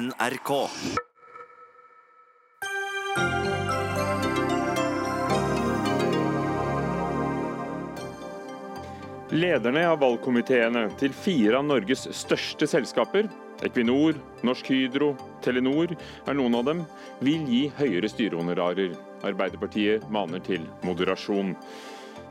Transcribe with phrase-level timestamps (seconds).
[0.00, 0.50] NRK.
[9.30, 13.28] Lederne av valgkomiteene til fire av Norges største selskaper,
[13.66, 14.16] Equinor,
[14.46, 15.12] Norsk Hydro,
[15.44, 16.82] Telenor er noen av dem,
[17.20, 18.96] vil gi høyere styrehonorarer.
[19.28, 21.52] Arbeiderpartiet maner til moderasjon.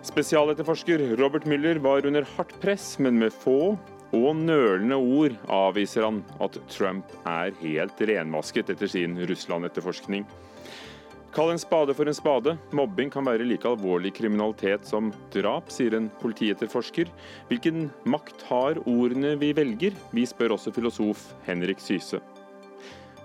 [0.09, 3.77] Spesialetterforsker Robert Müller var under hardt press, men med få
[4.15, 10.25] og nølende ord avviser han at Trump er helt renvasket etter sin Russland-etterforskning.
[11.29, 12.55] Kall en spade for en spade.
[12.73, 17.11] Mobbing kan være like alvorlig kriminalitet som drap, sier en politietterforsker.
[17.51, 19.93] Hvilken makt har ordene vi velger?
[20.09, 22.17] Vi spør også filosof Henrik Syse.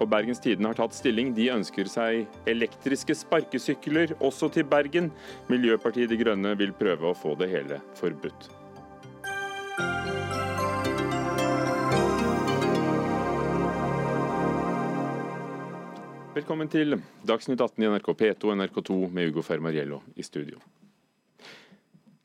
[0.03, 1.33] Og Bergens Tidende har tatt stilling.
[1.33, 5.09] De ønsker seg elektriske sparkesykler også til Bergen.
[5.48, 8.51] Miljøpartiet De Grønne vil prøve å få det hele forbudt.
[16.34, 20.59] Velkommen til Dagsnytt 18 i NRK P2 og NRK2 med Ugo Fermariello i studio.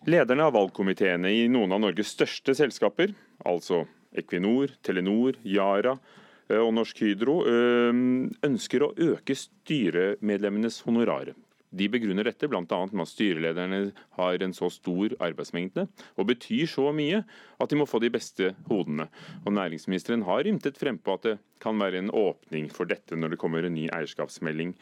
[0.09, 3.14] Lederne av valgkomiteene i noen av Norges største selskaper,
[3.45, 3.84] altså
[4.17, 8.02] Equinor, Telenor, Yara eh, og Norsk Hydro, eh,
[8.50, 11.38] ønsker å øke styremedlemmenes honorarer.
[11.70, 12.64] De begrunner dette bl.a.
[12.66, 13.81] med at styrelederne
[14.17, 15.86] har en så stor arbeidsmengde
[16.17, 17.22] og betyr så mye
[17.62, 19.06] at de må få de beste hodene.
[19.45, 23.42] Og Næringsministeren har ymtet frempå at det kan være en åpning for dette når det
[23.42, 24.73] kommer en ny eierskapsmelding.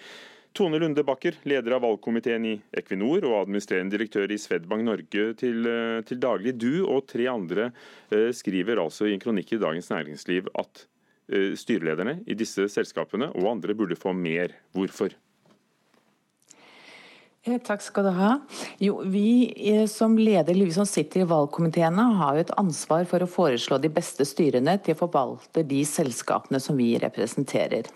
[0.58, 5.68] Tone Lunde Bakker, leder av valgkomiteen i Equinor og administrerende direktør i Svedbank Norge til,
[5.70, 6.56] eh, til daglig.
[6.58, 7.68] Du og tre andre
[8.10, 10.88] eh, skriver altså i en kronikk i Dagens Næringsliv at
[11.30, 14.56] eh, styrelederne i disse selskapene og andre burde få mer.
[14.74, 15.14] Hvorfor?
[17.48, 18.32] Eh, takk skal du ha.
[18.84, 23.24] Jo, vi eh, som leder, vi som sitter i valgkomiteene, har jo et ansvar for
[23.24, 27.88] å foreslå de beste styrene til å forvalte de selskapene som vi representerer.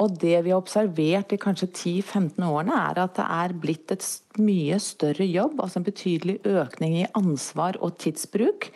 [0.00, 4.06] Og Det vi har observert i kanskje 10-15 årene, er at det er blitt et
[4.40, 8.70] mye større jobb, altså en betydelig økning i ansvar og tidsbruk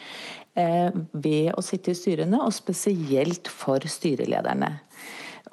[0.58, 4.74] eh, ved å sitte i styrene, og spesielt for styrelederne.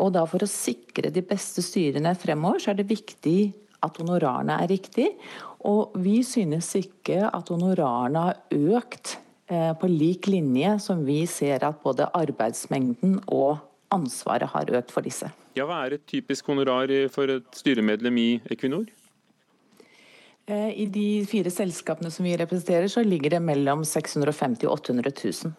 [0.01, 4.57] Og da For å sikre de beste styrene fremover, så er det viktig at honorarene
[4.63, 5.09] er riktig.
[5.67, 8.41] Og vi synes ikke at honorarene har
[8.79, 9.17] økt
[9.51, 13.61] eh, på lik linje som vi ser at både arbeidsmengden og
[13.93, 15.29] ansvaret har økt for disse.
[15.55, 18.87] Ja, Hva er et typisk honorar for et styremedlem i Equinor?
[20.49, 25.13] Eh, I de fire selskapene som vi representerer, så ligger det mellom 650 og 800
[25.21, 25.53] 000.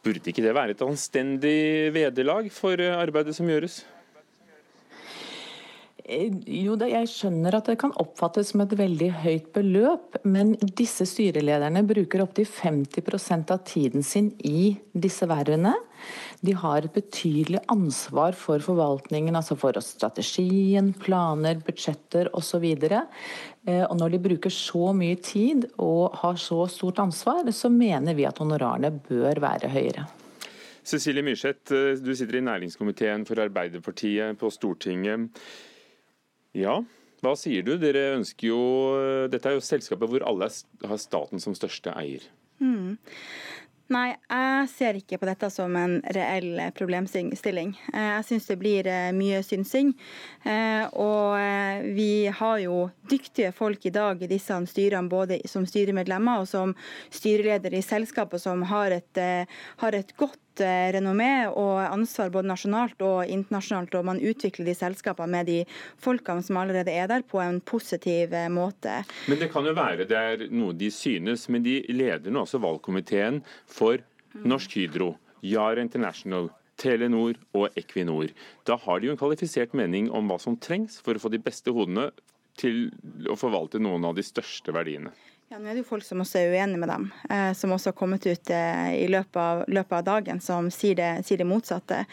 [0.00, 3.82] Burde ikke det være et anstendig vederlag for arbeidet som gjøres?
[6.10, 6.32] Eh,
[6.64, 11.84] jo, jeg skjønner at det kan oppfattes som et veldig høyt beløp, men disse styrelederne
[11.86, 15.76] bruker opptil 50% av tiden sin i disse vervene.
[16.42, 22.66] De har et betydelig ansvar for forvaltningen, altså for strategien, planer, budsjetter osv.
[22.66, 22.98] Og,
[23.70, 28.18] eh, og når de bruker så mye tid og har så stort ansvar, så mener
[28.18, 30.08] vi at honorarene bør være høyere.
[30.82, 35.30] Cecilie Myrseth, eh, du sitter i næringskomiteen for Arbeiderpartiet på Stortinget.
[36.56, 36.80] Ja,
[37.20, 37.76] hva sier du?
[37.78, 38.60] Dere ønsker jo,
[39.30, 42.24] Dette er jo selskapet hvor alle har staten som største eier.
[42.60, 42.98] Mm.
[43.90, 47.72] Nei, jeg ser ikke på dette som en reell problemstilling.
[47.90, 49.90] Eh, jeg syns det blir eh, mye synsing.
[50.46, 51.34] Eh, og
[51.96, 56.76] vi har jo dyktige folk i dag i disse styrene, både som styremedlemmer og som
[57.10, 59.22] styreleder i selskapet, som har et,
[59.82, 60.38] har et godt
[60.94, 65.58] renommé og ansvar både nasjonalt og internasjonalt, og man utvikler de selskapene med de
[66.02, 69.00] folkene som allerede er der, på en positiv måte.
[69.30, 72.62] Men det kan jo være det er noe de synes, men de leder nå også
[72.62, 74.00] valgkomiteen for
[74.46, 76.50] Norsk Hydro, Yara International,
[76.80, 78.30] Telenor og Equinor.
[78.64, 81.42] Da har de jo en kvalifisert mening om hva som trengs for å få de
[81.42, 82.08] beste hodene
[82.60, 82.88] til
[83.28, 85.12] å forvalte noen av de største verdiene.
[85.50, 87.90] Ja, nå er det jo folk som også er uenige med dem, eh, som også
[87.90, 91.46] har kommet ut eh, i løpet av, løpet av dagen, som sier det, sier det
[91.50, 92.04] motsatte.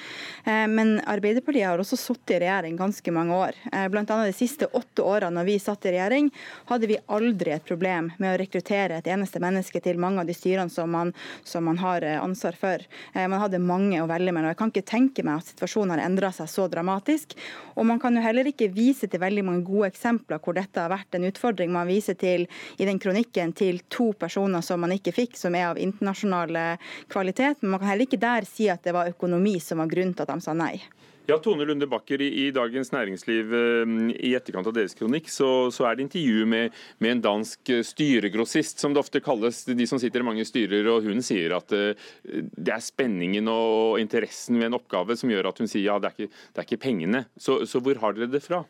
[0.41, 3.59] Eh, men Arbeiderpartiet har også sittet i regjering ganske mange år.
[3.69, 6.31] Eh, annet de siste åtte årene når vi satt i regjering,
[6.71, 10.33] hadde vi aldri et problem med å rekruttere et eneste menneske til mange av de
[10.33, 11.13] styrene som man,
[11.45, 12.89] som man har eh, ansvar for.
[13.13, 14.49] Eh, man hadde mange å velge mellom.
[14.49, 17.37] Jeg kan ikke tenke meg at situasjonen har endra seg så dramatisk.
[17.77, 20.89] Og man kan jo heller ikke vise til veldig mange gode eksempler hvor dette har
[20.89, 21.69] vært en utfordring.
[21.77, 22.49] Man viser til
[22.81, 26.77] i den kronikken kritikken til to personer som man ikke fikk, som er av internasjonal
[27.09, 27.61] kvalitet.
[27.61, 30.23] Men man kan heller ikke der si at det var økonomi som var grunnen til
[30.23, 30.79] at de sa nei.
[31.27, 33.89] Ja, Tone Lunde Bakker, i, Dagens Næringsliv eh,
[34.23, 37.83] i etterkant av deres kronikk, så, så er det intervju med, med, en dansk eh,
[37.83, 40.87] styregrossist, som det ofte kalles, de som sitter i mange styrer.
[40.87, 41.91] og Hun sier at uh,
[42.23, 46.13] det er spenningen og interessen ved en oppgave som gjør at hun sier ja, det
[46.13, 47.25] er ikke, det er ikke pengene.
[47.35, 48.63] Så, så hvor har dere det fra?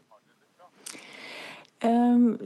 [1.86, 2.40] Um,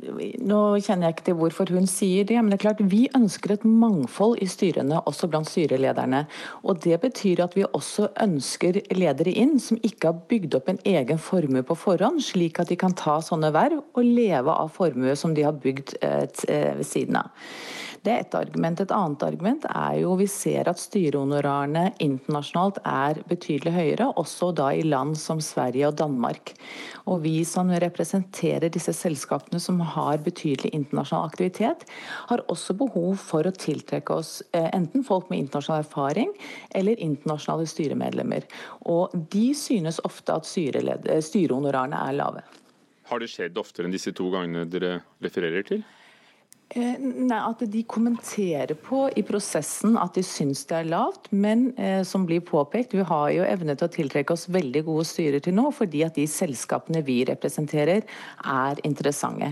[0.43, 3.53] nå kjenner jeg ikke til hvorfor hun sier det, men det er klart vi ønsker
[3.53, 6.25] et mangfold i styrene, også blant styrelederne.
[6.67, 10.81] Og Det betyr at vi også ønsker ledere inn som ikke har bygd opp en
[10.83, 15.15] egen formue på forhånd, slik at de kan ta sånne verv og leve av formue
[15.15, 17.31] som de har bygd eh, eh ved siden av.
[18.01, 18.79] Det er ett argument.
[18.81, 24.71] Et annet argument er jo vi ser at styrehonorarene internasjonalt er betydelig høyere, også da
[24.73, 26.55] i land som Sverige og Danmark.
[27.05, 31.85] Og vi som representerer disse selskapene som har betydelig internasjonal aktivitet,
[32.31, 36.33] har også behov for å tiltrekke oss eh, enten folk med internasjonal erfaring
[36.73, 38.49] eller internasjonale styremedlemmer.
[38.89, 42.45] Og de synes ofte at styrehonorarene er lave.
[43.13, 45.85] Har det skjedd oftere enn disse to gangene dere refererer til?
[46.71, 51.27] Eh, nei, At de kommenterer på i prosessen at de syns det er lavt.
[51.35, 55.03] Men eh, som blir påpekt, vi har jo evne til å tiltrekke oss veldig gode
[55.09, 58.05] styrer til nå, fordi at de selskapene vi representerer
[58.47, 59.51] er interessante.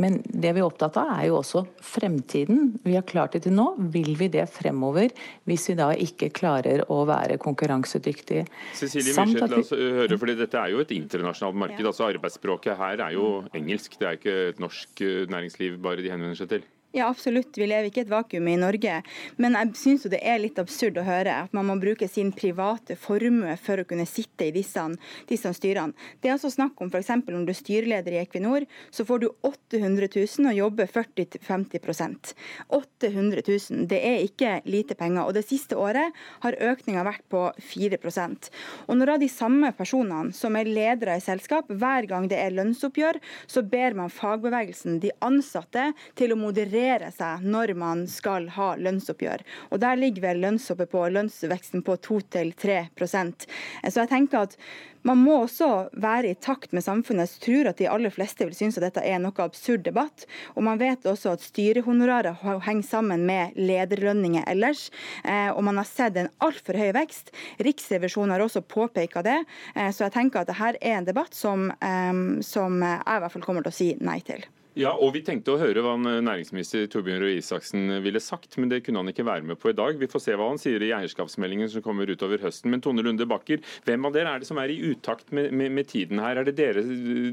[0.00, 2.78] Men det vi er opptatt av er jo også fremtiden.
[2.86, 3.74] Vi har klart det til nå.
[3.92, 5.12] Vil vi det fremover
[5.48, 8.46] hvis vi da ikke klarer å være konkurransedyktige?
[8.72, 11.84] Cecilie Myrseth, la oss høre, fordi Dette er jo et internasjonalt marked.
[11.84, 13.98] altså Arbeidsspråket her er jo engelsk.
[14.00, 16.53] Det er ikke et norsk eh, næringsliv bare de henvender seg til.
[16.96, 17.58] Ja, absolutt.
[17.58, 19.00] Vi lever ikke i et vakuum i Norge.
[19.42, 22.94] Men jeg syns det er litt absurd å høre at man må bruke sin private
[22.94, 24.84] formue for å kunne sitte i disse,
[25.26, 25.98] disse styrene.
[26.22, 27.10] Det er altså snakk om f.eks.
[27.18, 28.62] om du er styreleder i Equinor,
[28.94, 32.36] så får du 800 000 og jobber 40-50
[32.78, 35.24] 800 000, det er ikke lite penger.
[35.26, 36.14] Og det siste året
[36.46, 37.42] har økninga vært på
[37.74, 38.50] 4%
[38.86, 43.18] Og når de samme personene som er ledere i selskap, hver gang det er lønnsoppgjør,
[43.50, 48.74] så ber man fagbevegelsen, de ansatte, til å moderere justere seg når man skal ha
[48.76, 49.44] lønnsoppgjør.
[49.72, 53.46] Og Der ligger vel lønnsoppet på lønnsveksten på 2-3%
[53.90, 54.56] Så jeg tenker at
[55.04, 57.28] man må også være i takt med samfunnet.
[57.28, 60.24] Jeg tror at de aller fleste vil synes at dette er noe absurd debatt.
[60.56, 64.88] Og man vet også at styrehonorarer henger sammen med lederlønninger ellers.
[65.22, 67.34] Eh, og man har sett en altfor høy vekst.
[67.60, 69.42] Riksrevisjonen har også påpeka det.
[69.76, 73.36] Eh, så jeg tenker at dette er en debatt som, eh, som jeg i hvert
[73.36, 74.48] fall kommer til å si nei til.
[74.74, 78.80] Ja, og Vi tenkte å høre hva næringsminister Torbjørn Røe Isaksen ville sagt, men det
[78.82, 80.00] kunne han ikke være med på i dag.
[80.00, 82.72] Vi får se hva han sier i eierskapsmeldingen som kommer utover høsten.
[82.74, 85.70] Men Tone Lunde Bakker, hvem av dere er det som er i utakt med, med,
[85.78, 86.40] med tiden her?
[86.40, 86.82] Er det dere,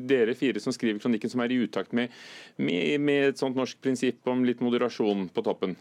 [0.06, 2.14] dere, fire som skriver kronikken som er i utakt med,
[2.62, 5.74] med et sånt norsk prinsipp om litt moderasjon på toppen?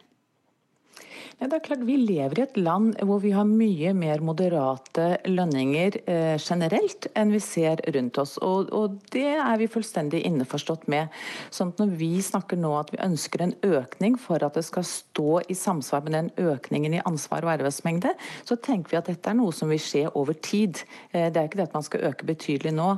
[1.40, 5.04] Ja, det er klart Vi lever i et land hvor vi har mye mer moderate
[5.24, 8.34] lønninger eh, generelt enn vi ser rundt oss.
[8.44, 11.08] Og, og, Det er vi fullstendig innforstått med.
[11.48, 14.84] Sånn at Når vi snakker nå at vi ønsker en økning for at det skal
[14.84, 18.12] stå i samsvar med den økningen i ansvar og arbeidsmengde,
[18.44, 20.82] så tenker vi at dette er noe som vil skje over tid.
[21.14, 22.90] Eh, det er ikke det at man skal øke betydelig nå.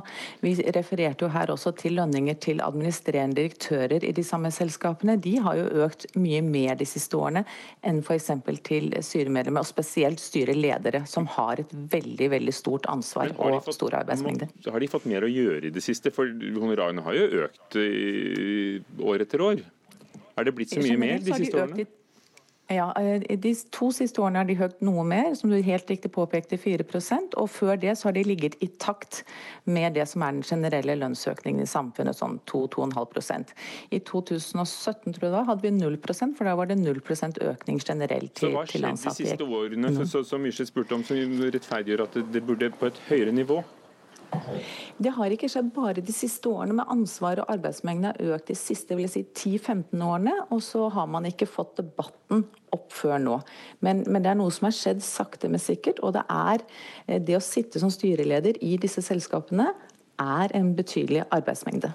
[0.43, 5.15] Vi refererte jo her også til lønninger til administrerende direktører i de samme selskapene.
[5.15, 7.47] De har jo økt mye mer de siste årene
[7.87, 8.32] enn f.eks
[8.65, 14.49] til styremedlemmer, og spesielt styreledere, som har et veldig veldig stort ansvar og fått, arbeidsmengder.
[14.49, 14.71] arbeidsmengde.
[14.71, 16.11] Har de fått mer å gjøre i det siste?
[16.13, 17.79] For honorarene har jo økt
[19.13, 19.63] år etter år.
[20.37, 21.85] Er det blitt så mye mer de siste årene?
[22.73, 26.11] Ja, eh, De to siste årene har de hørt noe mer, som du helt riktig
[26.13, 29.23] påpekte, 4% og Før det så har de ligget i takt
[29.65, 33.53] med det som er den generelle lønnsøkningen i samfunnet, sånn 2-2,5%
[33.91, 38.33] I 2017 tror jeg da, hadde vi 0% for da var det 0 økning generelt
[38.35, 38.57] til, ansatte.
[38.57, 42.43] Så Hva skjedde de siste årene, så, så Myrseth spurte om, som rettferdiggjør at det
[42.45, 43.61] burde på et høyere nivå?
[45.03, 48.57] Det har ikke skjedd bare de siste årene, men ansvaret og arbeidsmengden har økt de
[48.57, 50.35] siste si, 10-15 årene.
[50.53, 53.39] Og så har man ikke fått debatten opp før nå.
[53.85, 56.01] Men, men, det er noe som har skjedd sakte, men sikkert.
[56.03, 56.63] Og det er
[57.07, 59.71] eh, det å sitte som styreleder i disse selskapene
[60.21, 61.93] er en betydelig arbeidsmengde.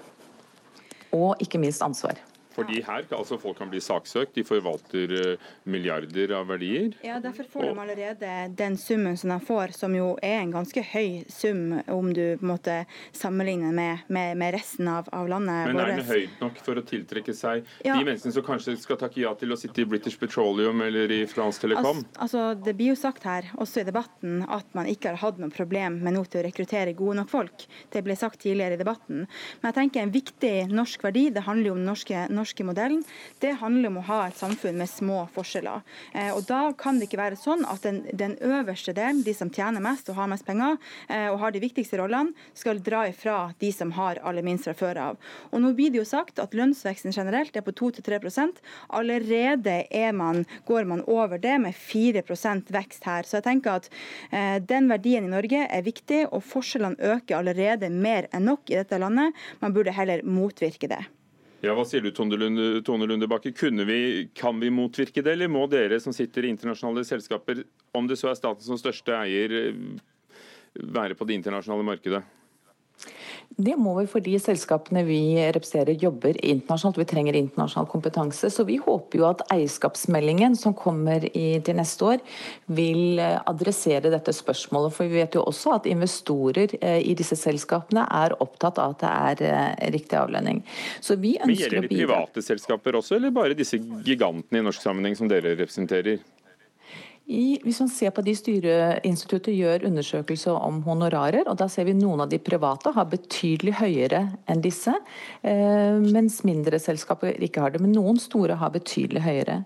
[1.15, 2.19] Og ikke minst ansvar.
[2.55, 6.95] Fordi her altså folk kan bli saksøkt, de forvalter eh, milliarder av verdier.
[7.05, 10.81] Ja, Derfor får de allerede den summen som de får, som jo er en ganske
[10.91, 12.77] høy sum om du på en måte
[13.15, 15.69] sammenligner med, med, med resten av, av, landet.
[15.69, 17.93] Men er den høy nok for å tiltrekke seg ja.
[17.93, 21.21] de menneskene som kanskje skal takke ja til å sitte i British Petroleum eller i
[21.29, 22.01] France Telecom?
[22.17, 25.39] Altså, altså, Det blir jo sagt her, også i debatten, at man ikke har hatt
[25.41, 27.69] noe problem med noe til å rekruttere gode nok folk.
[27.93, 29.25] Det ble sagt tidligere i debatten.
[29.61, 32.29] Men jeg tenker en viktig norsk verdi, det handler jo om norske norske
[32.67, 33.03] modellen,
[33.39, 35.81] det handler om å ha et samfunn med små forskjeller.
[36.13, 39.49] Eh, og Da kan det ikke være sånn at den, den øverste delen, de som
[39.49, 40.77] tjener mest og har mest penger,
[41.09, 44.73] eh, og har de viktigste rollene, skal dra ifra de som har aller minst fra
[44.73, 45.19] før av.
[45.51, 48.59] Og Nå blir det jo sagt at lønnsveksten generelt er på 2-3%
[48.95, 53.23] Allerede man, går man over det med 4% vekst her.
[53.23, 53.89] Så jeg tenker at
[54.31, 58.79] eh, den verdien i Norge er viktig, og forskjellene øker allerede mer enn nok i
[58.79, 59.37] dette landet.
[59.61, 61.03] Man burde heller motvirke det.
[61.59, 63.51] Ja, Hva sier du, Tone Lunde, Tone Bakke?
[63.51, 68.15] Vi, kan vi motvirke det, eller må dere som sitter i internasjonale selskaper, om det
[68.15, 69.73] så er staten som største eier,
[70.79, 72.23] være på det internasjonale markedet?
[73.59, 75.19] Det må vi fordi selskapene vi
[75.51, 76.99] representerer jobber internasjonalt.
[77.01, 78.47] Vi trenger internasjonal kompetanse.
[78.53, 82.23] Så vi håper jo at eierskapsmeldingen som kommer i, til neste år,
[82.71, 84.95] vil eh, adressere dette spørsmålet.
[84.95, 89.03] For vi vet jo også at investorer eh, i disse selskapene er opptatt av at
[89.03, 90.63] det er eh, riktig avlønning.
[91.03, 94.87] Så vi ønsker Men Gjelder det private selskaper også, eller bare disse gigantene i norsk
[94.87, 96.23] sammenheng som dere representerer?
[97.29, 101.93] I, hvis man ser på de Styreinstituttet gjør undersøkelser om honorarer, og da ser vi
[101.93, 104.95] noen av de private har betydelig høyere enn disse,
[105.45, 107.83] eh, mens mindre selskaper ikke har det.
[107.85, 109.59] Men noen store har betydelig høyere.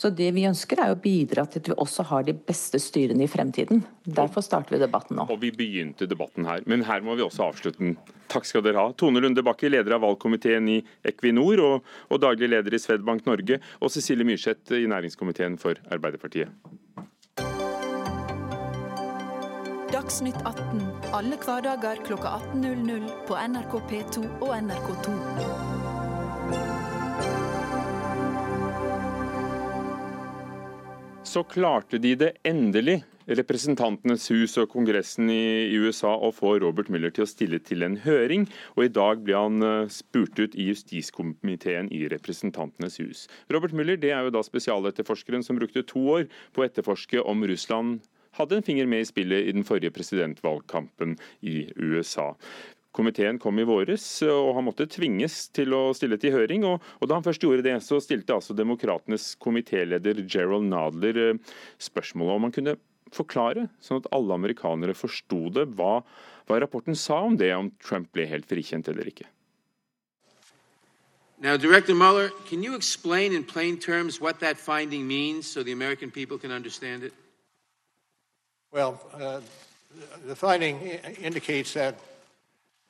[0.00, 3.24] Så det vi ønsker er å bidra til at vi også har de beste styrene
[3.24, 3.82] i fremtiden.
[4.04, 5.26] Derfor starter vi debatten nå.
[5.28, 7.96] Og vi begynte debatten her, men her må vi også avslutte den.
[8.32, 8.94] Takk skal dere ha.
[8.96, 10.78] Tone Lunde Bakke, leder av valgkomiteen i
[11.12, 16.52] Equinor og, og daglig leder i Svedbank Norge, og Cecilie Myrseth i næringskomiteen for Arbeiderpartiet.
[20.10, 20.80] Dagsnytt 18
[21.14, 25.12] alle hverdager kl 18.00 på NRK P2 og NRK2.
[31.30, 37.12] så klarte de det endelig, Representantenes hus og Kongressen i USA, å få Robert Mueller
[37.14, 38.48] til å stille til en høring.
[38.74, 43.28] Og i dag ble han eh, spurt ut i justiskomiteen i Representantenes hus.
[43.54, 47.46] Robert Mueller det er jo da spesialetterforskeren som brukte to år på å etterforske om
[47.46, 48.00] Russland
[48.38, 52.34] hadde en finger med i spillet i den forrige presidentvalgkampen i USA.
[52.96, 56.64] Komiteen kom i våres, og han måtte tvinges til å stille til høring.
[56.66, 61.58] Og, og da han først gjorde det, så stilte altså Demokratenes komitéleder Gerald Nadler eh,
[61.78, 62.76] spørsmålet om han kunne
[63.14, 66.00] forklare, sånn at alle amerikanere forsto det, hva,
[66.46, 69.26] hva rapporten sa om det, om Trump ble helt frikjent eller ikke.
[71.40, 75.72] Now, Director Mueller, can you explain in plain terms what that finding means so the
[75.72, 77.14] American people can understand it?
[78.72, 79.40] Well, uh,
[80.26, 80.80] the finding
[81.20, 81.96] indicates that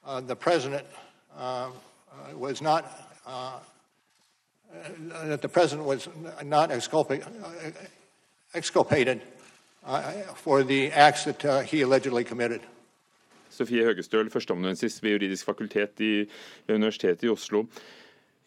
[0.05, 0.87] uh, the president
[1.39, 2.85] uh, uh was not
[3.27, 3.59] uh,
[4.75, 6.09] uh, that the president was
[6.45, 7.23] not exculpa
[8.55, 9.23] exculpated
[10.35, 12.61] for the acts that he allegedly committed.
[13.51, 16.29] Sofie Høgestøl, førsteamanuensis ved Juridisk fakultet i
[16.69, 17.65] Universitetet i Oslo.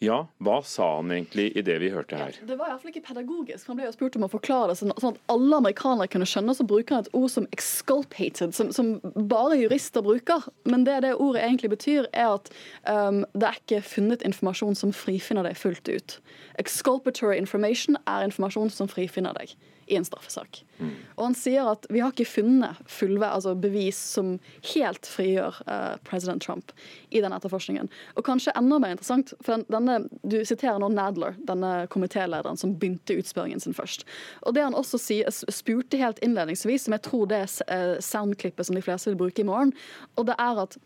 [0.02, 2.36] Ja, hva sa han egentlig i det vi hørte her?
[2.44, 3.68] Det var iallfall ikke pedagogisk.
[3.70, 6.56] Han ble jo spurt om å forklare det sånn, sånn at alle amerikanere kunne skjønne.
[6.58, 10.48] Så bruker han et ord som 'exculpated', som, som bare jurister bruker.
[10.64, 12.50] Men det det ordet egentlig betyr, er at
[12.90, 16.18] um, det er ikke funnet informasjon som frifinner deg fullt ut.
[16.58, 19.54] Exculpatory information er informasjon som frifinner deg
[19.86, 20.62] i en straffesak.
[20.78, 20.92] Mm.
[21.16, 24.34] Og han sier at vi har ikke funnet fullve, altså bevis som
[24.74, 26.72] helt frigjør uh, president Trump
[27.10, 27.90] i den etterforskningen.
[28.18, 32.74] Og kanskje enda mer interessant, for den, denne, du siterer nå Nadler, denne komitélederen som
[32.78, 34.06] begynte utspørringen sin først.
[34.42, 38.68] Og det han også sier, spurte helt innledningsvis, som jeg tror det er uh, soundklippet
[38.68, 39.74] som de fleste vil bruke i morgen,
[40.18, 40.78] og det er at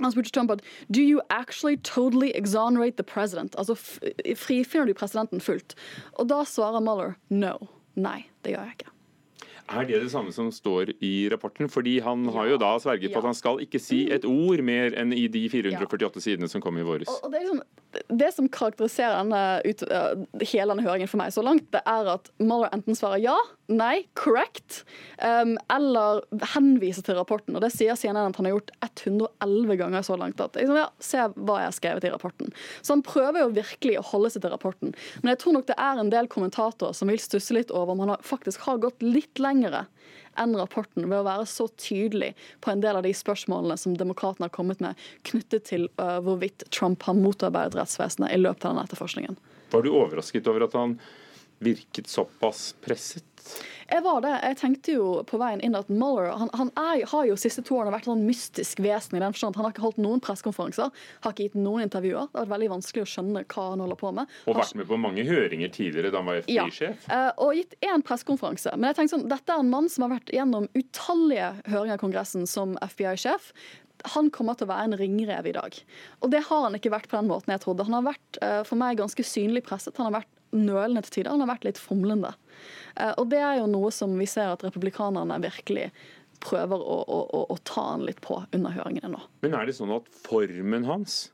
[0.00, 3.54] han spurte Trump at Do you actually totally exonerate the president?
[3.58, 3.74] Altså
[4.36, 5.74] frifinner du presidenten fullt?
[6.12, 7.56] Og da svarer Mueller no.
[7.96, 8.92] Nei, det gjør jeg ikke.
[9.66, 11.66] Er det det samme som står i rapporten?
[11.70, 14.94] Fordi han har jo da sverget på at han skal ikke si et ord mer
[14.98, 17.10] enn i de 448 sidene som kom i våres.
[17.26, 17.64] Og det er liksom
[18.20, 19.82] det som karakteriserer denne, ut,
[20.44, 23.36] hele denne høringen for meg så langt, det er at Mueller enten svarer ja,
[23.66, 24.84] nei, correct,
[25.22, 26.22] um, eller
[26.54, 27.56] henvise til rapporten.
[27.56, 30.40] Og det sier CNN at han har gjort 111 ganger så langt.
[30.40, 32.52] at liksom, ja, Se hva jeg har skrevet i rapporten.
[32.82, 34.94] Så han prøver jo virkelig å holde seg til rapporten.
[35.22, 38.04] Men jeg tror nok det er en del kommentatorer som vil stusse litt over om
[38.04, 39.86] han faktisk har gått litt lengre
[40.36, 44.48] enn rapporten ved å være så tydelig på en del av de spørsmålene som demokratene
[44.48, 48.84] har kommet med knyttet til uh, hvorvidt Trump har motarbeidet rettsvesenet i løpet av denne
[48.86, 49.38] etterforskningen.
[49.72, 50.98] Var du overrasket over at han
[51.64, 53.35] virket såpass presset?
[53.86, 54.32] Jeg var det.
[54.42, 57.76] Jeg tenkte jo på veien inn at Mueller han, han er, har jo siste to
[57.78, 60.90] årene vært en sånn mystisk vesen i den forstand han har ikke holdt noen pressekonferanser,
[61.22, 62.26] har ikke gitt noen intervjuer.
[62.26, 64.36] Det har vært veldig vanskelig å skjønne hva han holder på med.
[64.46, 67.06] Og vært med på mange høringer tidligere da han var FBI-sjef.
[67.06, 68.74] Ja, eh, og gitt én pressekonferanse.
[68.76, 72.02] Men jeg tenkte sånn, dette er en mann som har vært gjennom utallige høringer i
[72.02, 73.52] Kongressen som FBI-sjef
[74.12, 75.76] han kommer til å være en ringrev i dag.
[76.20, 77.86] Og det har han ikke vært på den måten jeg trodde.
[77.88, 78.38] Han har vært
[78.68, 79.96] for meg ganske synlig presset.
[79.96, 81.32] Han har vært nølende til tider.
[81.34, 82.32] Han har vært litt fomlende.
[83.20, 85.90] Og det er jo noe som vi ser at republikanerne virkelig
[86.42, 89.22] prøver å, å, å, å ta han litt på under høringene nå.
[89.44, 91.26] Men er det sånn at formen hans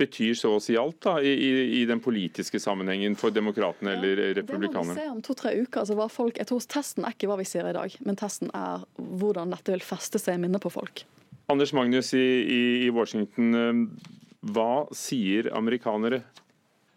[0.00, 1.32] betyr så å si alt da, i,
[1.80, 4.94] i den politiske sammenhengen for demokratene ja, eller republikanerne?
[4.94, 5.82] Det må vi se om to-tre uker.
[5.82, 8.52] Altså, hva folk, jeg tror Testen er ikke hva vi sier i dag, men testen
[8.56, 11.04] er hvordan dette vil feste seg i minnet på folk.
[11.52, 14.14] Anders Magnus i, i, i Washington, eh,
[14.56, 16.24] hva sier amerikanere?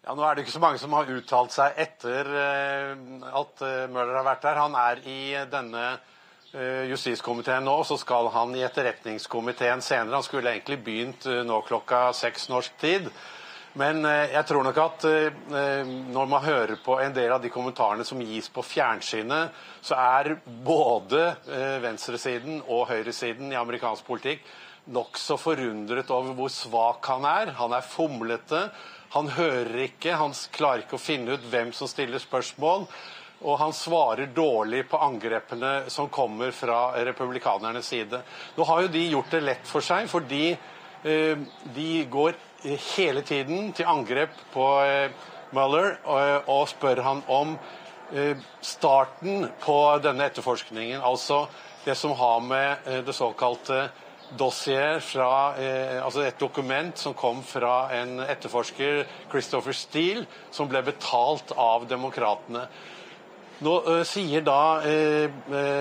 [0.09, 2.93] Ja, nå er det ikke så mange som har uttalt seg etter uh,
[3.29, 4.57] at uh, Møller har vært der.
[4.57, 5.19] Han er i
[5.51, 5.83] denne
[6.49, 10.17] Eh, justiskomiteen nå, så skal han i etterretningskomiteen senere.
[10.17, 13.05] Han skulle egentlig begynt eh, nå klokka seks norsk tid.
[13.77, 15.05] Men eh, jeg tror nok at
[16.09, 19.53] når man hører på en del av de kommentarene som gis på fjernsynet,
[19.85, 21.35] så er både
[21.85, 24.41] venstresiden og høyresiden i amerikansk politikk
[24.89, 27.53] nokså forundret over hvor svak han er.
[27.59, 28.63] Han er fomlete.
[29.15, 32.85] Han hører ikke, han klarer ikke å finne ut hvem som stiller spørsmål
[33.39, 38.21] og han svarer dårlig på angrepene som kommer fra republikanernes side.
[38.55, 41.39] Nå har jo de gjort det lett for seg, fordi eh,
[41.75, 42.35] de går
[42.97, 47.55] hele tiden til angrep på eh, Mueller og, og spør han om
[48.11, 50.99] eh, starten på denne etterforskningen.
[50.99, 51.45] Altså
[51.85, 53.87] det som har med eh, det såkalte
[54.38, 60.83] dossier fra eh, Altså et dokument som kom fra en etterforsker, Christopher Steele, som ble
[60.86, 62.67] betalt av demokratene.
[63.59, 65.27] Nå eh, sier da eh,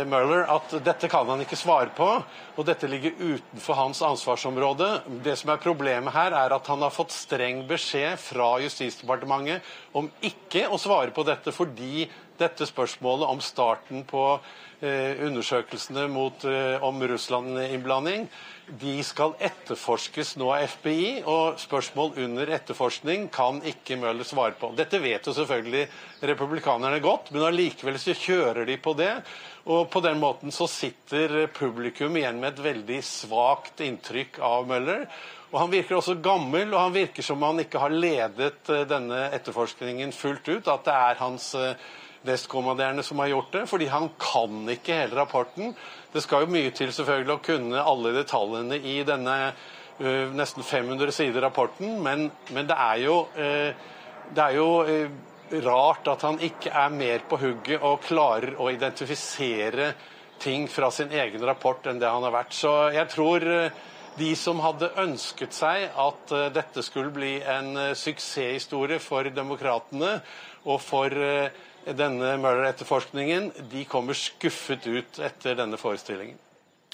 [0.08, 2.08] Mueller at dette kan han ikke svare på,
[2.58, 4.88] og dette ligger utenfor hans ansvarsområde.
[5.22, 9.62] Det som er Problemet her er at han har fått streng beskjed fra Justisdepartementet
[9.98, 12.08] om ikke å svare på dette, fordi
[12.40, 14.24] dette spørsmålet om starten på
[14.80, 16.46] eh, undersøkelsene mot,
[16.86, 18.28] om Russland-innblanding
[18.68, 24.70] de skal etterforskes nå av FBI, og spørsmål under etterforskning kan ikke Møller svare på.
[24.76, 25.86] Dette vet jo selvfølgelig
[26.28, 29.12] republikanerne godt, men allikevel så kjører de på det.
[29.72, 35.06] Og på den måten så sitter publikum igjen med et veldig svakt inntrykk av Møller.
[35.48, 39.30] Og Han virker også gammel, og han virker som han ikke har ledet eh, denne
[39.32, 40.68] etterforskningen fullt ut.
[40.68, 41.54] At det er hans
[42.26, 45.74] nestkommanderende som har gjort det, fordi han kan ikke hele rapporten.
[46.12, 51.14] Det skal jo mye til selvfølgelig å kunne alle detaljene i denne uh, nesten 500
[51.14, 53.98] sider rapporten, men, men det er jo, uh,
[54.34, 58.70] det er jo uh, rart at han ikke er mer på hugget og klarer å
[58.72, 59.92] identifisere
[60.42, 62.52] ting fra sin egen rapport enn det han har vært.
[62.54, 63.46] Så jeg tror
[64.18, 70.18] de som hadde ønsket seg at dette skulle bli en suksesshistorie for demokratene
[70.68, 71.16] og for
[71.96, 76.36] denne Møller-etterforskningen, de kommer skuffet ut etter denne forestillingen.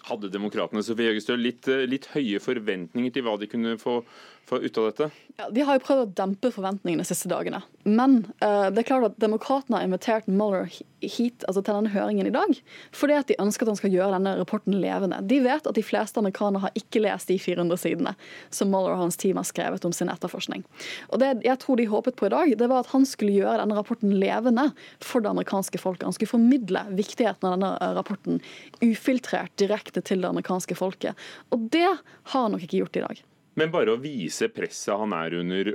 [0.04, 4.02] Hadde demokratene Sofie Høgestøl litt, litt høye forventninger til hva de kunne få
[4.48, 5.10] få ut av dette?
[5.36, 7.58] Ja, de har jo prøvd å dempe forventningene de siste dagene.
[7.82, 10.70] Men uh, det er klart at demokratene har invitert Mueller
[11.04, 12.54] hit altså til denne høringen i dag
[12.96, 15.18] fordi at de ønsker at han skal gjøre denne rapporten levende.
[15.28, 18.14] De vet at de fleste amerikanere har ikke lest de 400 sidene
[18.54, 20.64] som Mueller og hans team har skrevet om sin etterforskning.
[21.10, 23.58] Og Det jeg tror de håpet på i dag, det var at han skulle gjøre
[23.60, 24.70] denne rapporten levende
[25.02, 26.06] for det amerikanske folket.
[26.06, 28.40] Han skulle formidle viktigheten av denne eh, rapporten
[28.84, 31.18] ufiltrert direkte til det amerikanske folket.
[31.50, 33.24] Og det har han nok ikke gjort i dag.
[33.58, 35.70] Men bare å vise presset han er under,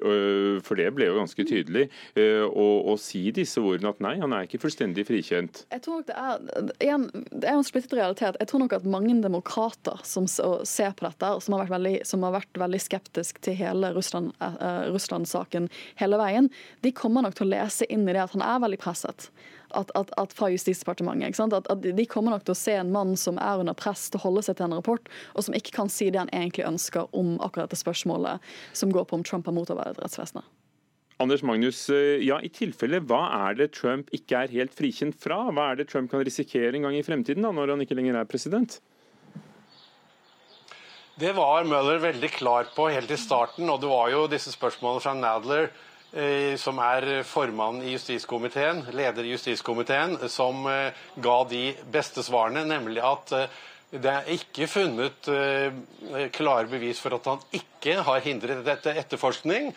[0.65, 1.87] for det ble jo ganske tydelig,
[2.17, 5.63] og, og si disse ordene at nei, han er ikke fullstendig frikjent.
[5.71, 8.39] Jeg tror nok Det er igjen, det er en splittet realitet.
[8.41, 12.25] Jeg tror nok at mange demokrater som ser på dette, som har vært veldig, som
[12.27, 16.49] har vært veldig skeptisk til hele Russland-saken Russland hele veien,
[16.83, 19.29] de kommer nok til å lese inn i det at han er veldig presset
[19.77, 21.39] at, at, at fra Justisdepartementet.
[21.39, 24.21] At, at, De kommer nok til å se en mann som er under press til
[24.21, 27.09] å holde seg til en rapport, og som ikke kan si det han egentlig ønsker
[27.15, 30.47] om akkurat dette spørsmålet som går på om Trump har motarbeidet rettsvesenet.
[31.19, 35.49] Anders Magnus, eh, ja, i tilfelle, Hva er det Trump ikke er helt frikjent fra?
[35.51, 38.15] Hva er det Trump kan risikere en gang i fremtiden, da, når han ikke lenger
[38.21, 38.79] er president?
[41.19, 45.03] Det var Mueller veldig klar på helt i starten, og det var jo disse spørsmålene
[45.03, 45.67] fra Nadler
[46.57, 53.03] som er formann i justiskomiteen, leder i justiskomiteen, som eh, ga de beste svarene, nemlig
[53.05, 55.25] at eh, det er ikke funnet
[56.35, 59.71] klare bevis for at han ikke har hindret dette etterforskning.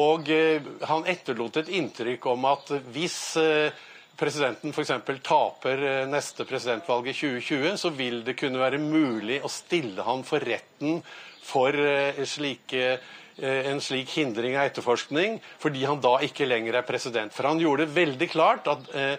[0.00, 0.30] Og
[0.88, 3.18] han etterlot et inntrykk om at hvis
[4.16, 4.94] presidenten f.eks.
[5.20, 10.40] taper neste presidentvalg i 2020, så vil det kunne være mulig å stille han for
[10.40, 11.02] retten
[11.44, 11.76] for
[12.32, 17.34] slike Eh, en slik hindring av etterforskning, fordi han da ikke lenger er president.
[17.34, 19.16] For han gjorde det veldig klart at eh,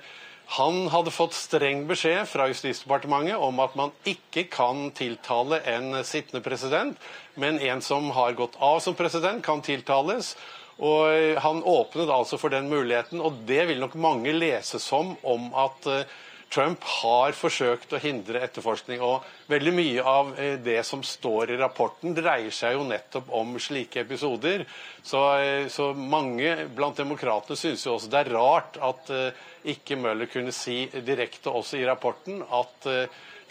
[0.51, 6.41] Han hadde fått streng beskjed fra Justisdepartementet om at man ikke kan tiltale en sittende
[6.43, 6.97] president,
[7.39, 10.36] men en som har gått av som president, kan tiltales.
[10.84, 15.47] Og Han åpnet altså for den muligheten, og det vil nok mange lese som om
[15.55, 16.19] at eh,
[16.51, 18.99] Trump har forsøkt å hindre etterforskning.
[18.99, 23.55] og Veldig mye av eh, det som står i rapporten, dreier seg jo nettopp om
[23.61, 24.65] slike episoder.
[25.03, 29.95] Så, eh, så mange blant demokratene syns jo også det er rart at uh, ikke
[29.99, 32.87] Møller kunne si direkte også i rapporten at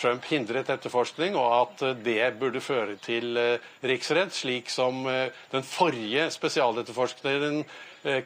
[0.01, 3.37] Trump hindret etterforskning, og at det burde føre til
[3.85, 7.61] riksrett, slik som den forrige spesialetterforskeren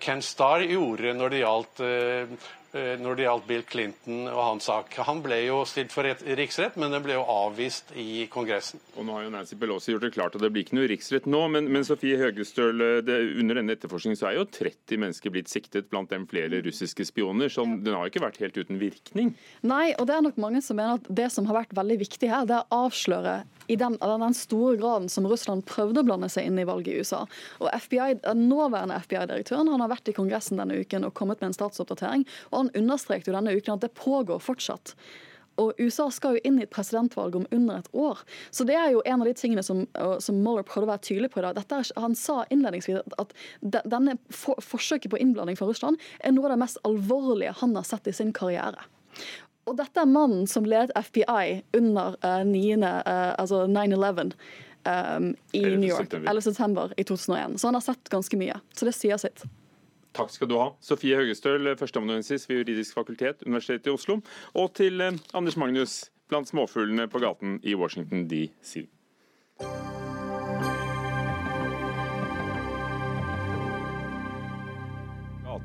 [0.00, 1.82] Ken Starr gjorde når det gjaldt
[2.24, 4.94] Eh, når det gjaldt Bill Clinton og hans sak.
[5.06, 6.06] Han ble jo stilt for
[6.38, 8.82] riksrett, men den ble jo avvist i Kongressen.
[8.98, 11.28] Og Nå har jo Nancy Pelosi gjort det klart at det blir ikke noe riksrett
[11.30, 15.52] nå, men, men Sofie Høgestøl, det, under denne etterforskningen så er jo 30 mennesker blitt
[15.52, 17.52] siktet, blant dem flere russiske spioner.
[17.52, 19.34] så Den har jo ikke vært helt uten virkning?
[19.62, 22.30] Nei, og det er nok mange som mener at det som har vært veldig viktig
[22.30, 26.29] her, det er å avsløre i den, den, store graden som Russland prøvde å blande
[26.33, 27.24] seg inn i valget i USA.
[27.61, 31.53] Og FBI, Den nåværende FBI-direktøren han har vært i Kongressen denne uken og kommet med
[31.53, 32.27] en statsoppdatering.
[32.50, 34.94] og han understreket jo denne uken at det pågår fortsatt.
[35.61, 38.22] Og USA skal jo inn i et presidentvalg om under et år.
[38.50, 39.85] Så det er jo en av de tingene som,
[40.18, 41.61] som Mueller prøvde å være tydelig på i dag.
[41.62, 46.57] Er, han sa innledningsvis at denne for, forsøket på innblanding fra Russland er noe av
[46.57, 48.83] det mest alvorlige han har sett i sin karriere.
[49.64, 54.35] Og dette er mannen som ledet FBI under uh, 9, uh, altså 9-11
[54.85, 57.61] um, i New York, eller september i 2001.
[57.61, 58.59] Så han har sett ganske mye.
[58.77, 59.46] Så det sier sitt.
[60.14, 60.68] Takk skal du ha.
[60.85, 64.20] Sofie Høgestøl, førsteamanuensis ved Juridisk fakultet, Universitetet i Oslo.
[64.55, 68.85] Og til eh, Anders Magnus blant småfuglene på gaten i Washington DC.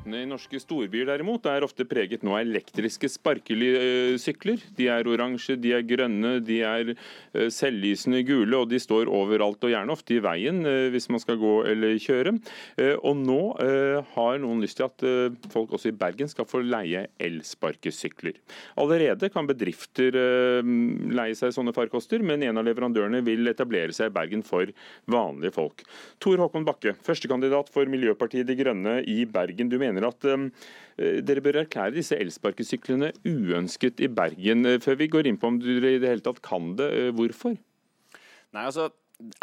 [0.10, 4.64] Gatene i norske storbyer derimot er ofte preget nå av elektriske sparkesykler.
[4.78, 9.62] De er oransje, de er grønne, de er eh, selvlysende gule, og de står overalt
[9.62, 12.34] og gjerne ofte i veien eh, hvis man skal gå eller kjøre.
[12.82, 13.38] Eh, og nå
[14.16, 15.04] har noen lyst til at
[15.52, 18.38] folk også i Bergen skal få leie elsparkesykler.
[18.82, 24.16] Allerede kan bedrifter leie seg sånne farkoster, men en av leverandørene vil etablere seg i
[24.16, 24.72] Bergen for
[25.12, 25.84] vanlige folk.
[26.24, 29.72] Tor Håkon Bakke, førstekandidat for Miljøpartiet De Grønne i Bergen.
[29.72, 30.48] Du mener mener at um,
[30.98, 34.66] eh, dere bør erklære disse elsparkesyklene uønsket i Bergen.
[34.66, 37.12] Eh, før vi går inn på om dere i det hele tatt kan det, eh,
[37.16, 37.58] hvorfor?
[38.50, 38.90] Nei, altså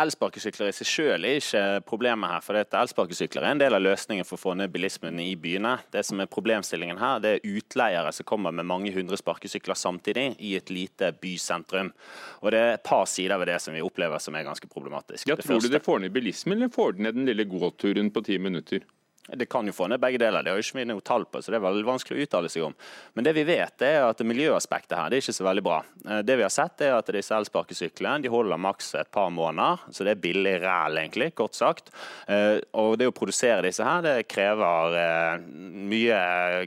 [0.00, 2.40] Elsparkesykler i seg selv er ikke problemet her.
[2.40, 5.74] for Elsparkesykler er en del av løsningen for å få ned bilismen i byene.
[5.92, 10.40] Det som er Problemstillingen her, det er utleiere som kommer med mange hundre sparkesykler samtidig
[10.40, 11.92] i et lite bysentrum.
[12.40, 15.28] Og Det er et par sider ved det som vi opplever som er ganske problematisk.
[15.28, 18.24] Ja, tror du det får ned bilismen, eller får det ned den lille gåturen på
[18.24, 18.80] ti minutter?
[19.28, 21.50] Det kan jo få ned begge deler, det har ikke vi noe tall på, så
[21.50, 22.74] det er veldig vanskelig å uttale seg om.
[23.18, 25.80] Men det vi vet er at miljøaspektet her det er ikke så veldig bra.
[26.06, 29.82] Eh, det vi har sett er at disse elsparkesyklene de holder maks et par måneder,
[29.90, 31.90] så det er billig ræl egentlig, kort sagt.
[32.30, 35.48] Eh, og det å produsere disse her det krever eh,
[35.90, 36.20] mye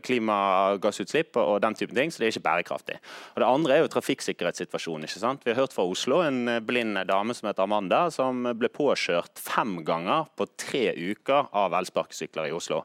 [0.04, 3.00] klimagassutslipp og den type ting, så det er ikke bærekraftig.
[3.38, 5.08] Og Det andre er jo trafikksikkerhetssituasjonen.
[5.08, 5.48] ikke sant?
[5.48, 9.80] Vi har hørt fra Oslo en blind dame som heter Amanda, som ble påkjørt fem
[9.88, 12.84] ganger på tre uker av elsparkesykler i Oslo.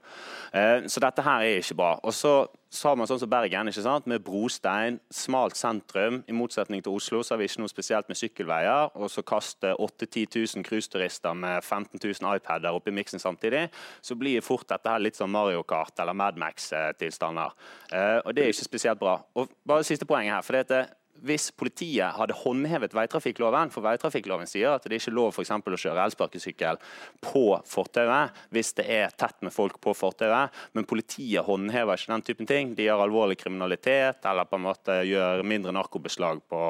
[0.53, 1.95] Eh, så dette her er ikke bra.
[2.03, 2.35] Og så
[2.83, 4.09] har man sånn som Bergen, ikke sant?
[4.11, 6.23] med brostein, smalt sentrum.
[6.29, 8.91] I motsetning til Oslo så har vi ikke noe spesielt med sykkelveier.
[8.99, 13.69] Og så kaster 8000-10 000 cruiseturister med 15 000 iPader oppi miksen samtidig,
[14.03, 17.55] så blir fort dette her litt sånn Mario Kart eller Mad Max-tilstander.
[17.93, 19.21] Eh, og det er ikke spesielt bra.
[19.39, 20.43] Og bare siste poenget her.
[20.43, 25.19] for det er hvis politiet hadde håndhevet veitrafikkloven, for veitrafikkloven sier at det ikke er
[25.19, 26.81] lov for å kjøre elsparkesykkel
[27.25, 32.27] på fortauet hvis det er tett med folk på fortauet, men politiet håndhever ikke den
[32.27, 32.75] typen ting.
[32.77, 36.65] De gjør alvorlig kriminalitet eller på en måte gjør mindre narkobeslag på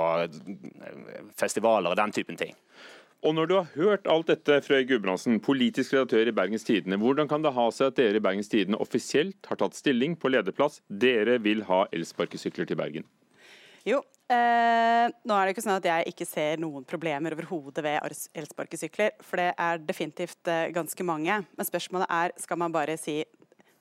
[1.41, 2.55] festivaler og den typen ting.
[3.25, 7.29] Og når du har hørt alt dette, Frøy Gudbrandsen, politisk redaktør i Bergens Tidende, hvordan
[7.31, 10.83] kan det ha seg at dere i Bergens Tidende offisielt har tatt stilling på lederplass?
[10.89, 13.09] Dere vil ha elsparkesykler til Bergen?
[13.89, 18.15] Jo, eh, nå er det ikke sånn at jeg ikke ser noen problemer overhodet ved
[18.41, 21.41] elsparkesykler, for det er definitivt eh, ganske mange.
[21.45, 23.23] Men spørsmålet er skal man bare si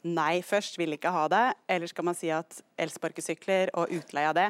[0.03, 4.35] nei først, vil ikke ha det, eller skal man si at elsparkesykler og utleie av
[4.35, 4.49] det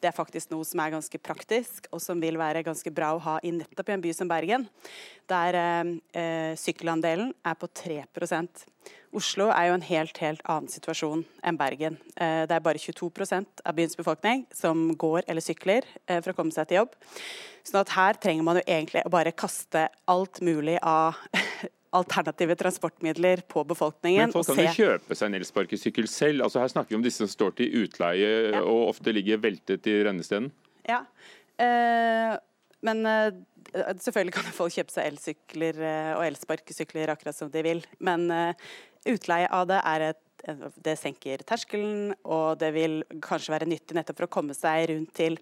[0.00, 3.22] det er faktisk noe som er ganske praktisk, og som vil være ganske bra å
[3.24, 4.68] ha i nettopp i en by som Bergen,
[5.28, 8.66] der eh, eh sykkelandelen er på 3%
[9.16, 11.96] Oslo er jo en helt helt annen situasjon enn Bergen.
[12.20, 16.36] Eh, det er bare 22% av byens befolkning som går eller sykler eh, for å
[16.36, 16.92] komme seg til jobb.
[17.64, 21.16] Sånn at her trenger man jo egentlig å bare kaste alt mulig av
[21.96, 24.28] alternative transportmidler på befolkningen.
[24.28, 26.44] Men folk kan jo kjøpe seg en elsparkesykkel selv.
[26.46, 28.62] Altså Her snakker vi om disse som står til utleie ja.
[28.62, 30.50] og ofte ligger veltet i rennestenen.
[30.88, 31.02] Ja,
[31.60, 32.36] eh,
[32.86, 33.32] men eh,
[33.72, 37.82] selvfølgelig kan folk kjøpe seg elsykler eh, og elsparkesykler akkurat som de vil.
[38.04, 38.70] Men eh,
[39.08, 40.24] utleie av det er et
[40.78, 45.10] det senker terskelen, og det vil kanskje være nyttig nettopp for å komme seg rundt
[45.18, 45.34] til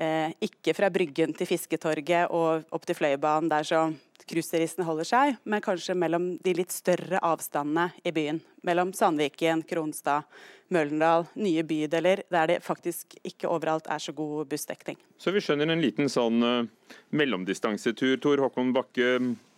[0.00, 3.88] eh, ikke fra Bryggen til Fisketorget og opp til Fløibanen, der så
[4.28, 8.40] cruiseristene holder seg, men kanskje mellom de litt større avstandene i byen.
[8.66, 10.28] Mellom Sandviken, Kronstad,
[10.74, 14.98] Møllendal, nye bydeler der det faktisk ikke overalt er så god bussdekning.
[15.16, 19.14] Så vi skjønner en liten sånn uh, mellomdistansetur, Tor Håkon Bakke.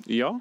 [0.06, 0.36] Ja,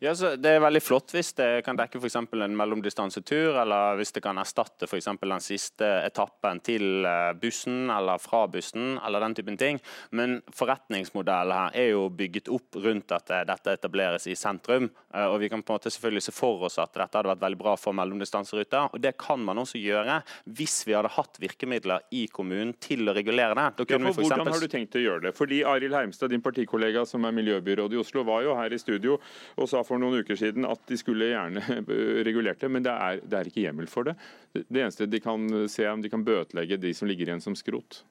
[0.00, 2.18] ja, det er veldig flott hvis det kan dekke f.eks.
[2.18, 5.08] en mellomdistansetur, eller hvis det kan erstatte f.eks.
[5.22, 9.80] den siste etappen til eh, bussen eller fra bussen, eller den typen ting.
[10.10, 14.90] Men forretningsmodellen her er jo bygget opp rundt at eh, dette etableres i sentrum.
[15.14, 17.44] Eh, og Vi kan på en måte selvfølgelig se for oss at dette hadde vært
[17.46, 18.92] veldig bra for mellomdistanseruter.
[18.92, 20.20] Og det kan man også gjøre
[20.58, 23.86] hvis vi hadde hatt virkemidler i kommunen til å regulere det.
[23.88, 25.34] Ja, for hvordan har du tenkt å gjøre det?
[25.36, 29.16] Fordi Arild Heimstad, din partikollega som er miljøbyråd i Oslo, var jo her i studio
[29.56, 31.62] og sa for noen uker siden at de skulle gjerne
[32.28, 34.16] regulert det, men det er, det er ikke hjemmel for det.
[34.56, 38.02] Det eneste de kan se om de kan bøtelegge de som ligger igjen som skrot.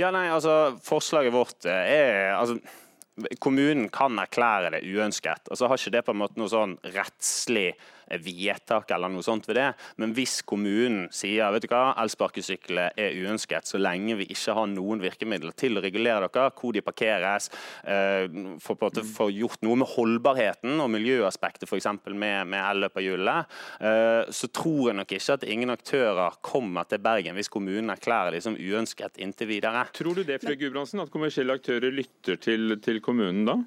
[0.00, 2.58] Ja, nei, altså Forslaget vårt er altså,
[3.38, 5.46] Kommunen kan erklære det uønsket.
[5.46, 7.68] og så har ikke det på en måte noe sånn rettslig
[8.24, 9.68] vedtak eller noe sånt ved det.
[10.00, 14.68] Men hvis kommunen sier vet du hva, elsparkesykler er uønsket, så lenge vi ikke har
[14.70, 17.50] noen virkemidler til å regulere dere, hvor de parkeres,
[17.84, 18.26] eh,
[18.62, 21.90] for å få gjort noe med holdbarheten og miljøaspektet f.eks.
[22.06, 23.36] med, med elløperhjulene,
[23.80, 28.34] eh, så tror jeg nok ikke at ingen aktører kommer til Bergen hvis kommunen erklærer
[28.34, 29.86] de som uønsket inntil videre.
[29.94, 33.58] Tror du det, Fred Gudbrandsen, at kommersielle aktører lytter til, til kommunen da?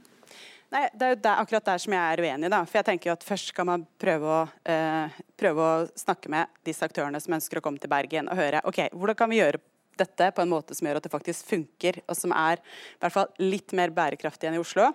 [0.73, 2.49] Nei, Det er jo der, akkurat der som jeg er uenig.
[2.49, 2.65] da.
[2.65, 6.47] For jeg tenker jo at Først skal man prøve å, eh, prøve å snakke med
[6.63, 9.62] disse aktørene som ønsker å komme til Bergen, og høre ok, hvordan kan vi gjøre
[9.97, 13.13] dette på en måte som gjør at det faktisk funker, og som er i hvert
[13.13, 14.93] fall litt mer bærekraftig enn i Oslo.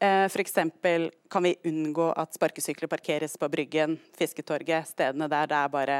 [0.00, 0.54] Eh, F.eks.
[1.28, 5.98] kan vi unngå at sparkesykler parkeres på Bryggen, Fisketorget, stedene der det er bare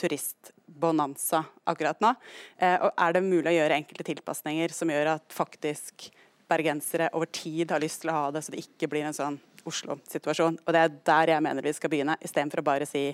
[0.00, 2.14] turistbonanza akkurat nå.
[2.58, 6.10] Eh, og er det mulig å gjøre enkelte tilpasninger som gjør at faktisk
[6.50, 9.38] bergensere over tid har lyst til å ha det, så det ikke blir en sånn
[9.68, 10.58] Oslo-situasjon.
[10.64, 13.10] Og Det er der jeg mener vi skal begynne, istedenfor å bare si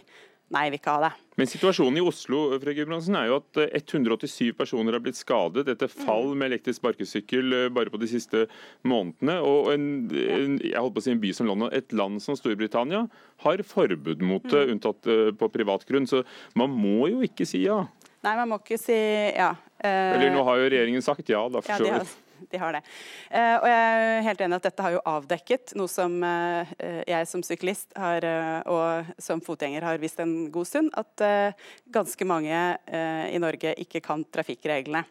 [0.54, 1.10] nei, vi ikke ha det.
[1.40, 5.90] Men situasjonen i Oslo Gudbrandsen, er jo at 187 eh, personer har blitt skadet etter
[5.90, 8.44] fall med elektrisk sparkesykkel eh, bare på de siste
[8.86, 9.40] månedene.
[9.42, 12.38] Og en, en, jeg holdt på å si en by som London, et land som
[12.38, 13.04] Storbritannia,
[13.42, 14.76] har forbud mot det, mm.
[14.76, 16.06] unntatt eh, på privat grunn.
[16.06, 16.22] Så
[16.54, 17.82] man må jo ikke si ja.
[18.22, 19.50] Nei, man må ikke si ja.
[19.82, 22.14] Eller nå har jo regjeringen sagt ja, da for så vidt
[22.52, 22.82] de har det.
[23.30, 26.74] Uh, og jeg er helt enig at dette har jo avdekket noe som uh,
[27.06, 28.24] jeg som syklist har,
[28.70, 31.54] og som fotgjenger har visst en god stund, at
[31.92, 35.02] ganske mange i Norge ikke kan trafikkreglene.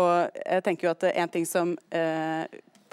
[0.00, 1.74] og jeg tenker jo at en ting som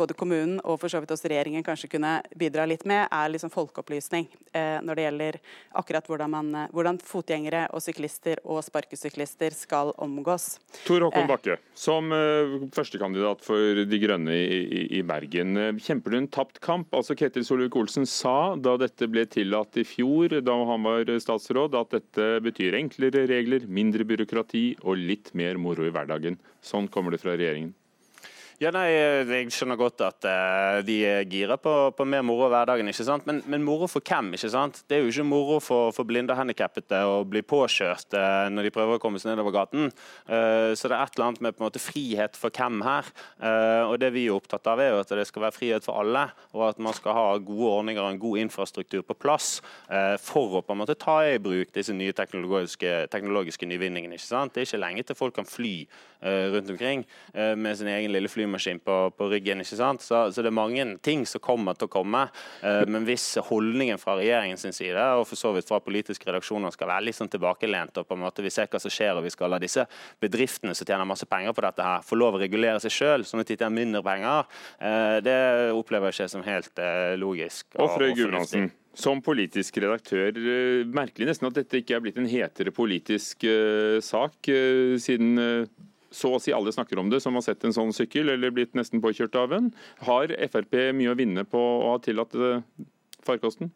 [0.01, 3.51] både kommunen og for så vidt også regjeringen kanskje kunne bidra litt med, er liksom
[3.53, 5.39] folkeopplysning eh, når det gjelder
[5.81, 10.55] akkurat hvordan, man, eh, hvordan, fotgjengere og syklister og sparkesyklister skal omgås.
[10.85, 15.55] Tor Håkon eh, Bakke, som eh, førstekandidat for De Grønne i, i, i Bergen.
[15.57, 16.93] Eh, kjemper du en tapt kamp?
[16.97, 21.93] Altså Ketil Solvik-Olsen sa da dette ble tillatt i fjor, da han var statsråd, at
[21.97, 26.39] dette betyr enklere regler, mindre byråkrati og litt mer moro i hverdagen.
[26.65, 27.73] Sånn kommer det fra regjeringen.
[28.61, 32.85] Ja, nei, Jeg skjønner godt at uh, de er gira på, på, mer moro hverdagen.
[32.91, 33.25] ikke sant?
[33.25, 34.35] Men, men, moro for hvem?
[34.37, 34.83] ikke sant?
[34.85, 38.67] Det er jo ikke moro for, for blinde og handikappede å bli påkjørt uh, når
[38.67, 39.89] de prøver å komme seg nedover gaten.
[40.29, 43.09] Uh, så det er et eller annet med på en måte frihet for hvem her.
[43.87, 46.27] og Det vi er opptatt av, er jo at det skal være frihet for alle,
[46.53, 49.49] og at man skal ha gode ordninger og en god infrastruktur på plass
[50.21, 54.21] for å på en måte ta i bruk disse nye teknologiske, teknologiske nyvinningene.
[54.21, 54.53] ikke sant?
[54.53, 55.73] Det er ikke lenge til folk kan fly
[56.21, 57.01] rundt omkring
[57.33, 59.61] med sin egen lille flymaskin flymaskin på, på ryggen.
[59.61, 60.01] ikke sant?
[60.01, 62.27] Så, så, det er mange ting som kommer til å komme.
[62.61, 66.89] Eh, men hvis holdningen fra regjeringens side og for så vidt fra politiske redaksjoner skal
[66.91, 69.33] være litt sånn tilbakelent, og på en måte vi ser hva som skjer, og vi
[69.33, 69.85] skal la disse
[70.21, 73.43] bedriftene som tjener masse penger på dette, her, få lov å regulere seg sjøl, sånn
[73.43, 75.39] at de tjener mindre penger, eh, det
[75.75, 77.67] opplever jeg ikke som helt eh, logisk.
[77.77, 82.19] Og, og Frøy Gudbrandsen, som politisk redaktør, eh, merkelig nesten at dette ikke er blitt
[82.19, 85.39] en hetere politisk uh, sak, uh, siden
[86.11, 88.75] så å si alle snakker om det, som har sett en sånn sykkel eller blitt
[88.77, 89.69] nesten påkjørt av en.
[90.07, 92.65] Har Frp mye å vinne på å ha tillatt eh,
[93.25, 93.71] farkosten?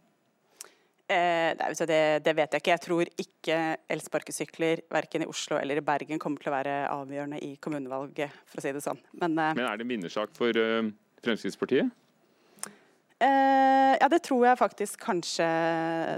[1.08, 1.54] Eh,
[1.86, 2.74] det, det, vet jeg ikke.
[2.74, 3.58] Jeg tror ikke
[3.94, 8.62] elsparkesykler verken i Oslo eller i Bergen kommer til å være avgjørende i kommunevalget, for
[8.62, 9.02] å si det sånn.
[9.14, 10.90] Men, eh, Men er det en vinnersak for eh,
[11.22, 11.94] Fremskrittspartiet?
[13.20, 15.46] Eh, ja, det tror jeg faktisk kanskje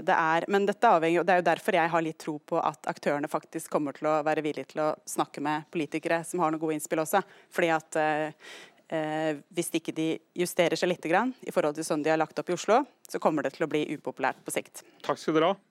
[0.06, 0.46] det er.
[0.50, 3.70] Men dette avhenger, det er jo derfor jeg har litt tro på at aktørene faktisk
[3.70, 7.04] kommer til å være villige til å snakke med politikere som har noen gode innspill
[7.04, 7.22] også.
[7.54, 8.50] Fordi at uh,
[8.90, 10.10] uh, hvis ikke de
[10.42, 13.22] justerer seg litt grann, i forhold til sånn de har lagt opp i Oslo, så
[13.22, 14.82] kommer det til å bli upopulært på sikt.
[15.06, 15.62] Takk skal dere ha.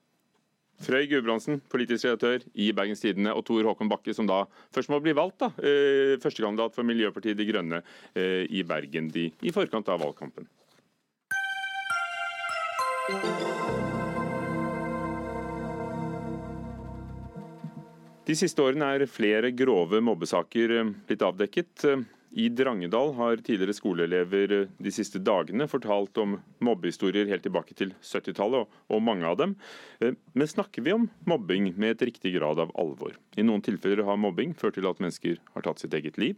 [0.77, 4.43] Frøy Gudbrandsen, politisk redaktør i Bergens Tidende, og Tor Håkon Bakke, som da
[4.75, 5.41] først må bli valgt.
[5.41, 5.49] da,
[6.21, 7.79] Førstekandidat for Miljøpartiet De Grønne
[8.13, 10.45] i Bergen de, i forkant av valgkampen.
[13.07, 13.15] De
[18.35, 22.03] siste årene er flere grove mobbesaker eh, blitt avdekket.
[22.35, 27.95] I Drangedal har tidligere skoleelever eh, de siste dagene fortalt om mobbehistorier helt tilbake til
[28.03, 29.55] 70-tallet, og mange av dem.
[30.03, 33.15] Eh, men snakker vi om mobbing med et riktig grad av alvor?
[33.39, 36.35] I noen tilfeller har mobbing ført til at mennesker har tatt sitt eget liv.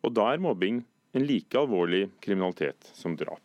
[0.00, 0.80] Og da er mobbing
[1.12, 3.44] en like alvorlig kriminalitet som drap.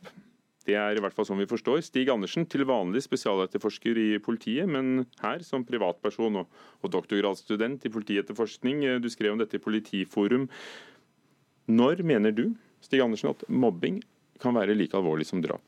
[0.66, 1.84] Det er i hvert fall sånn vi forstår.
[1.86, 7.94] Stig Andersen, til vanlig spesialetterforsker i politiet, men her som privatperson og, og doktorgradsstudent i
[7.94, 8.82] politietterforskning.
[9.04, 10.50] Du skrev om dette i Politiforum.
[11.70, 12.48] Når mener du,
[12.82, 14.02] Stig Andersen, at mobbing
[14.42, 15.62] kan være like alvorlig som drap?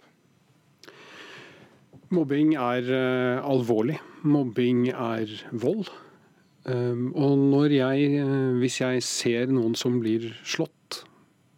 [2.13, 3.97] Mobbing er uh, alvorlig.
[4.23, 5.89] Mobbing er vold.
[6.67, 11.03] Um, og jeg, uh, hvis jeg ser noen som blir slått,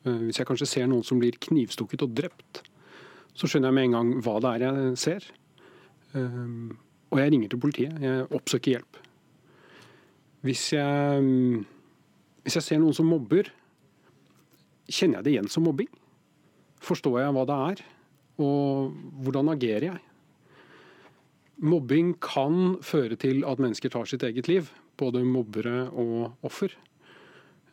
[0.06, 2.64] uh, hvis jeg kanskje ser noen som blir knivstukket og drept,
[3.40, 5.28] så skjønner jeg med en gang hva det er jeg ser.
[6.12, 6.74] Um,
[7.10, 8.02] og jeg ringer til politiet.
[8.04, 9.00] Jeg oppsøker hjelp.
[10.46, 11.30] Hvis jeg,
[12.44, 13.48] hvis jeg ser noen som mobber,
[14.90, 15.90] kjenner jeg det igjen som mobbing?
[16.84, 17.84] Forstår jeg hva det er?
[18.44, 20.04] Og hvordan agerer jeg?
[21.60, 24.70] Mobbing kan føre til at mennesker tar sitt eget liv.
[25.00, 26.76] Både mobbere og offer.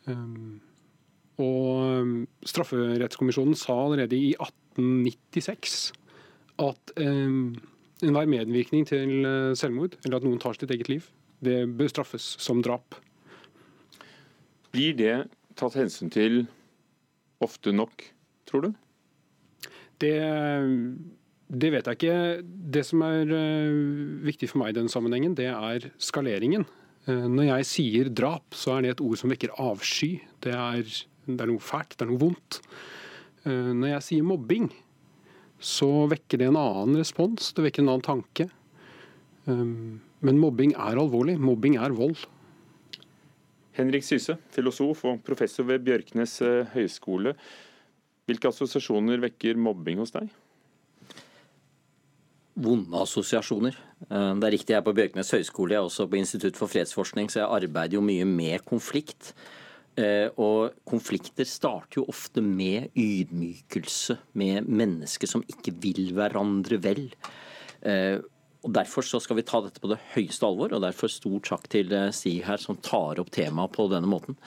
[0.07, 0.59] Um,
[1.43, 5.91] og Strafferettskommisjonen sa allerede i 18 1996
[6.61, 7.33] at eh,
[8.05, 11.09] enhver medvirkning til eh, selvmord, eller at noen tar sitt eget liv,
[11.43, 12.97] det bør straffes som drap.
[14.73, 15.15] Blir det
[15.57, 16.45] tatt hensyn til
[17.43, 18.03] ofte nok,
[18.49, 18.71] tror du?
[20.01, 20.17] Det,
[21.49, 22.17] det vet jeg ikke.
[22.45, 26.67] Det som er uh, viktig for meg i den sammenhengen, det er skaleringen.
[27.07, 30.17] Når jeg sier drap, så er det et ord som vekker avsky.
[30.43, 30.81] Det er,
[31.29, 32.59] det er noe fælt, det er noe vondt.
[33.45, 34.69] Eh, når jeg sier mobbing,
[35.57, 38.47] så vekker det en annen respons, det vekker en annen tanke.
[39.47, 39.67] Eh,
[40.25, 41.37] men mobbing er alvorlig.
[41.41, 42.25] Mobbing er vold.
[43.77, 47.35] Henrik Syse, filosof og professor ved Bjørknes eh, høgskole.
[48.27, 50.31] Hvilke assosiasjoner vekker mobbing hos deg?
[52.57, 53.75] Vonde assosiasjoner.
[54.09, 57.29] Det er riktig, jeg er på Bjørknes høgskole, jeg er også på Institutt for fredsforskning,
[57.29, 59.29] så jeg arbeider jo mye med konflikt.
[59.97, 67.07] Eh, og konflikter starter jo ofte med ydmykelse, med mennesker som ikke vil hverandre vel.
[67.81, 68.19] Eh,
[68.67, 71.65] og Derfor så skal vi ta dette på det høyeste alvor, og derfor stor takk
[71.73, 74.37] til eh, Stig her som tar opp temaet på denne måten.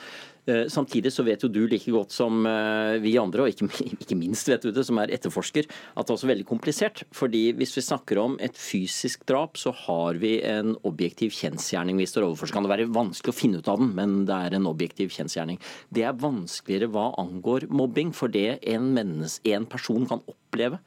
[0.50, 3.50] Eh, samtidig så vet jo du like godt som eh, vi andre, og
[3.94, 7.04] ikke, minst vet du det, som er etterforsker, at det er også veldig komplisert.
[7.14, 12.08] Fordi hvis vi snakker om et fysisk drap, så har vi en objektiv kjensgjerning vi
[12.10, 12.50] står overfor.
[12.50, 15.14] Så kan det være vanskelig å finne ut av den, men det er en objektiv
[15.14, 15.60] kjensgjerning.
[15.94, 20.80] Det er vanskeligere hva angår mobbing, for det en, menneske, en person kan oppleve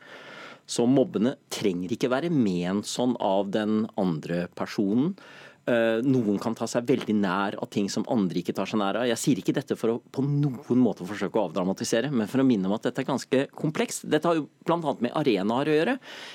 [0.70, 5.12] som mobbende, trenger ikke være ment sånn av den andre personen.
[5.64, 8.98] Eh, noen kan ta seg veldig nær av ting som andre ikke tar seg nær
[9.00, 9.06] av.
[9.08, 12.46] Jeg sier ikke dette for å på noen måte forsøke å avdramatisere, men for å
[12.48, 14.04] minne om at dette er ganske komplekst.
[14.12, 14.96] Dette har jo bl.a.
[15.00, 15.94] med arenaer å gjøre.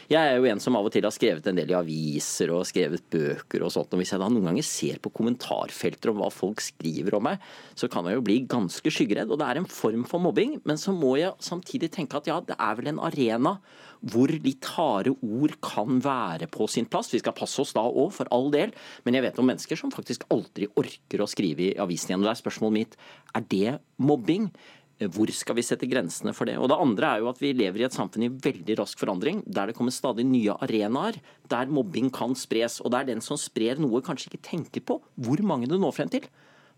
[0.09, 2.65] Jeg er jo en som av og til har skrevet en del i aviser og
[2.71, 3.93] skrevet bøker og sånt.
[3.93, 7.45] og Hvis jeg da noen ganger ser på kommentarfelter om hva folk skriver om meg,
[7.77, 9.29] så kan jeg jo bli ganske skyggeredd.
[9.29, 12.41] Og det er en form for mobbing, men så må jeg samtidig tenke at ja,
[12.41, 13.59] det er vel en arena
[14.01, 17.13] hvor litt harde ord kan være på sin plass.
[17.13, 18.75] Vi skal passe oss da òg, for all del.
[19.05, 22.25] Men jeg vet om mennesker som faktisk aldri orker å skrive i avisen igjen.
[22.25, 22.99] Og det er spørsmålet mitt
[23.35, 24.51] er det mobbing.
[24.99, 26.57] Hvor skal vi sette grensene for det?
[26.59, 29.45] Og Det andre er jo at vi lever i et samfunn i veldig rask forandring,
[29.47, 32.81] der det kommer stadig nye arenaer der mobbing kan spres.
[32.83, 36.11] Og der den som sprer noe, kanskje ikke tenker på hvor mange det når frem
[36.11, 36.27] til.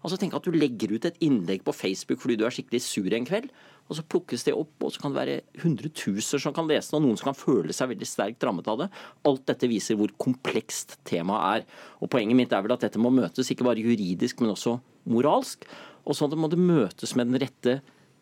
[0.00, 3.12] Altså Tenk at du legger ut et innlegg på Facebook fordi du er skikkelig sur
[3.12, 3.50] en kveld.
[3.90, 6.98] Og så plukkes det opp, og så kan det være hundretusener som kan lese det,
[7.00, 8.87] og noen som kan føle seg veldig sterkt rammet av det.
[9.26, 11.81] Alt dette viser hvor komplekst temaet er.
[11.98, 14.76] Og Poenget mitt er vel at dette må møtes ikke bare juridisk, men også
[15.11, 15.66] moralsk.
[16.07, 17.81] Og sånn må det møtes med den rette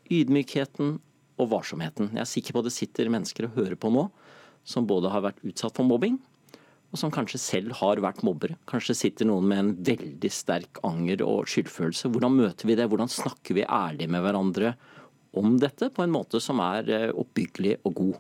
[0.09, 0.97] ydmykheten
[1.39, 2.15] og varsomheten.
[2.17, 4.09] Jeg er sikker på at det sitter mennesker og hører på nå
[4.69, 6.19] som både har vært utsatt for mobbing,
[6.89, 8.57] og som kanskje selv har vært mobbere.
[8.69, 12.09] Kanskje sitter noen med en veldig sterk anger og skyldfølelse.
[12.13, 12.89] Hvordan møter vi det?
[12.89, 14.75] Hvordan snakker vi ærlig med hverandre
[15.39, 18.17] om dette på en måte som er eh, oppbyggelig og god?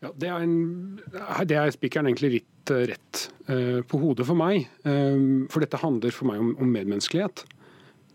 [0.00, 1.00] Ja, det, er en,
[1.44, 4.64] det er spikeren egentlig litt uh, rett uh, på hodet for meg.
[4.86, 7.44] Uh, for dette handler for meg om, om medmenneskelighet.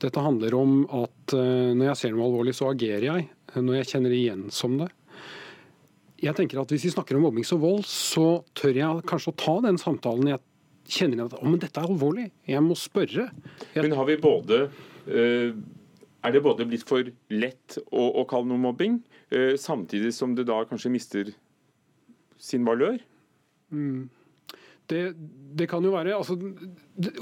[0.01, 3.27] Dette handler om at når jeg ser noe alvorlig, så agerer jeg.
[3.55, 4.89] Når jeg kjenner igjen som det.
[6.19, 8.25] Jeg tenker at Hvis vi snakker om mobbing og vold, så
[8.59, 10.33] tør jeg kanskje å ta den samtalen.
[10.33, 10.43] Jeg
[10.97, 13.29] kjenner at å, men dette er alvorlig, jeg må spørre.
[13.71, 13.85] Jeg...
[13.87, 14.59] Men har vi både
[16.25, 18.99] Er det både blitt for lett å, å kalle noe mobbing,
[19.61, 21.29] samtidig som det da kanskje mister
[22.41, 22.97] sin valør?
[23.73, 24.09] Mm.
[24.89, 25.01] Det,
[25.57, 26.37] det, kan jo være altså,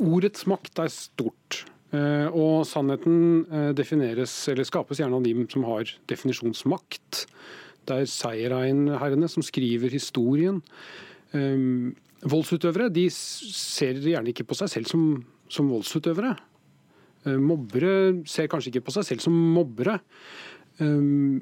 [0.04, 1.64] Ordets makt er stort.
[1.94, 7.26] Eh, og sannheten eh, defineres, eller skapes gjerne av dem som har definisjonsmakt.
[7.84, 10.62] Det er seierherrene som skriver historien.
[11.34, 15.02] Voldsutøvere de ser gjerne ikke på seg selv som,
[15.52, 16.36] som voldsutøvere.
[17.24, 20.00] Uh, mobbere ser kanskje ikke på seg selv som mobbere.
[20.80, 21.42] Um,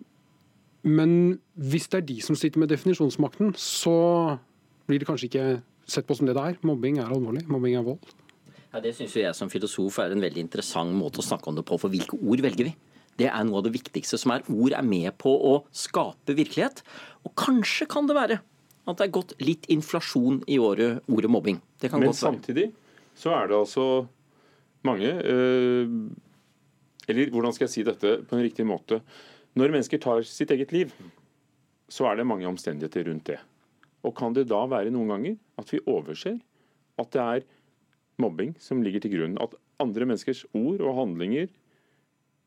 [0.82, 1.12] men
[1.54, 4.40] hvis det er de som sitter med definisjonsmakten, så
[4.90, 5.46] blir det kanskje ikke
[5.90, 6.60] sett på som det det er.
[6.66, 7.46] Mobbing er alvorlig.
[7.50, 8.14] Mobbing er vold.
[8.72, 11.66] Ja, Det syns jeg som filosof er en veldig interessant måte å snakke om det
[11.68, 11.78] på.
[11.82, 12.76] For hvilke ord velger vi?
[13.20, 14.46] Det er noe av det viktigste som er.
[14.50, 16.82] Ord er med på å skape virkelighet.
[17.28, 18.40] Og kanskje kan det være
[18.90, 21.60] at det er gått litt inflasjon i året, ordet mobbing.
[21.92, 22.72] Men samtidig
[23.18, 23.86] så er det altså
[24.88, 25.90] mange øh,
[27.08, 29.02] Eller hvordan skal jeg si dette på en riktig måte?
[29.58, 30.92] Når mennesker tar sitt eget liv,
[31.92, 33.40] så er det mange omstendigheter rundt det.
[34.08, 36.38] Og kan det da være noen ganger at vi overser
[37.02, 37.44] at det er
[38.22, 39.36] mobbing som ligger til grunn?
[39.44, 41.50] At andre menneskers ord og handlinger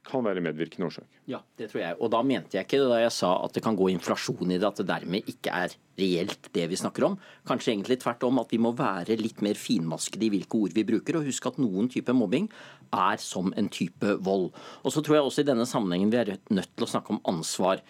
[0.05, 1.07] kan være medvirkende årsak.
[1.31, 1.97] Ja, det tror jeg.
[1.99, 4.59] Og da mente jeg ikke det da jeg sa at det kan gå inflasjon i
[4.59, 7.17] det, at det dermed ikke er reelt det vi snakker om.
[7.49, 10.87] Kanskje egentlig tvert om at vi må være litt mer finmaskede i hvilke ord vi
[10.89, 12.51] bruker, og huske at noen type mobbing
[12.95, 14.51] er som en type vold.
[14.85, 17.23] Og så tror jeg også i denne sammenhengen vi er nødt til å snakke om
[17.35, 17.83] ansvar.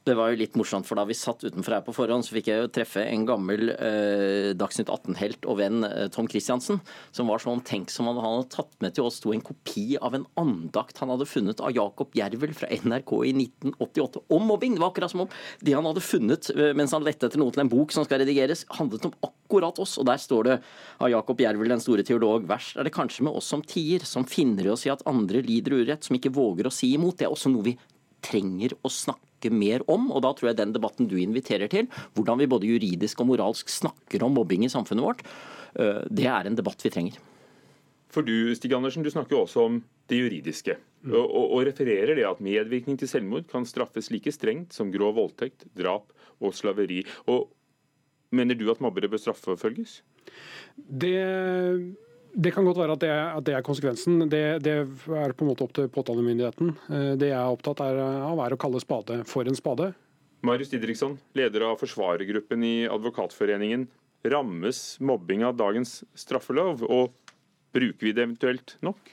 [0.00, 2.46] Det var jo litt morsomt, for da vi satt utenfor her på forhånd, så fikk
[2.48, 6.80] jeg jo treffe en gammel eh, Dagsnytt 18-helt og venn, eh, Tom Christiansen,
[7.12, 10.16] som var så omtenksom at han hadde tatt med til oss to en kopi av
[10.16, 14.78] en andakt han hadde funnet av Jakob Jervel fra NRK i 1988 om mobbing.
[14.78, 15.30] Det var akkurat som om
[15.60, 18.24] det han hadde funnet eh, mens han lette etter noe til en bok som skal
[18.24, 19.98] redigeres, handlet om akkurat oss.
[20.00, 20.60] Og der står det
[20.96, 24.24] av Jakob Jervel, den store teolog, verst er det kanskje med oss som tier, som
[24.24, 27.20] finner i oss i at andre lider urett, som ikke våger å si imot.
[27.20, 27.80] Det er også noe vi
[28.24, 30.10] trenger å snakke mer om.
[30.12, 33.72] Og da tror jeg den debatten du inviterer til, hvordan vi både juridisk og moralsk
[33.72, 35.24] snakker om mobbing i samfunnet vårt,
[35.80, 37.16] øh, det er en debatt vi trenger.
[38.10, 39.80] For du Stig Andersen, du snakker jo også om
[40.10, 40.76] det juridiske.
[41.02, 41.14] Mm.
[41.14, 45.14] Og, og, og, refererer det at medvirkning til selvmord kan straffes like strengt som grov
[45.16, 46.10] voldtekt, drap
[46.42, 47.04] og slaveri.
[47.30, 47.48] Og
[48.30, 50.00] Mener du at mobbere bør straffeforfølges?
[50.76, 51.16] Det
[52.32, 54.26] det kan godt være at det, er, at det er konsekvensen.
[54.30, 56.74] Det, det, er på en måte opp til påtalemyndigheten.
[56.90, 58.00] Eh, det jeg er opptatt av,
[58.44, 59.90] er å kalle spade for en spade.
[60.46, 63.88] Marius Didriksson, leder av forsvarergruppen i Advokatforeningen.
[64.30, 67.12] Rammes mobbing av dagens straffelov, og
[67.74, 69.12] bruker vi det eventuelt nok?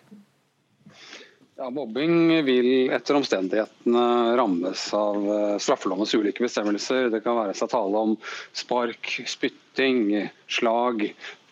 [1.57, 4.01] Ja, Mobbing vil etter omstendighetene
[4.37, 7.09] rammes av eh, straffelovens ulike bestemmelser.
[7.09, 8.13] Det kan være seg tale om
[8.53, 11.07] spark, spytting, slag,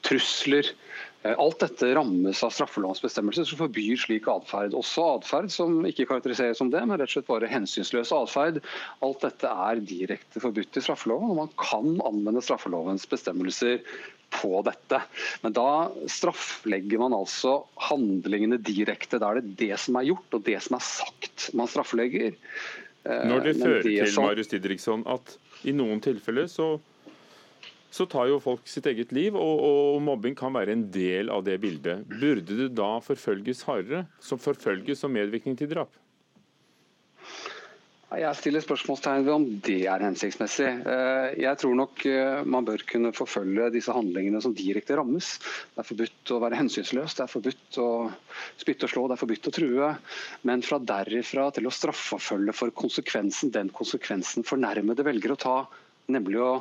[0.06, 0.70] trusler.
[1.26, 4.76] Eh, alt dette rammes av straffelovens bestemmelser som forbyr slik atferd.
[4.78, 8.62] Også atferd som ikke karakteriseres som det, men rett og slett bare hensynsløs atferd.
[9.06, 13.82] Alt dette er direkte forbudt i straffeloven, og man kan anvende straffelovens bestemmelser
[14.36, 15.02] på dette.
[15.42, 15.68] Men da
[16.12, 17.58] strafflegger man altså
[17.90, 19.22] handlingene direkte.
[19.22, 22.36] Da er det det som er gjort og det som er sagt man strafflegger.
[23.06, 24.28] Eh, Når det fører det til som...
[24.30, 26.76] Marius Didriksson, at i noen tilfeller så
[27.96, 31.46] så tar jo folk sitt eget liv, og, og, mobbing kan være en del av
[31.48, 32.04] det bildet.
[32.12, 35.94] Burde det da forfølges hardere, som forfølges som medvirkning til drap?
[38.16, 40.68] Jeg stiller spørsmålstegn ved om det er hensiktsmessig.
[40.88, 45.34] Eh, jeg tror nok eh, man bør kunne forfølge disse handlingene som direkte rammes.
[45.74, 47.90] Det er forbudt å være hensynsløs, det er forbudt å
[48.62, 49.90] spytte og slå, det er forbudt å true.
[50.48, 55.58] Men fra derifra til å straffeforfølge for konsekvensen, den konsekvensen fornærmede velger å ta,
[56.12, 56.54] nemlig å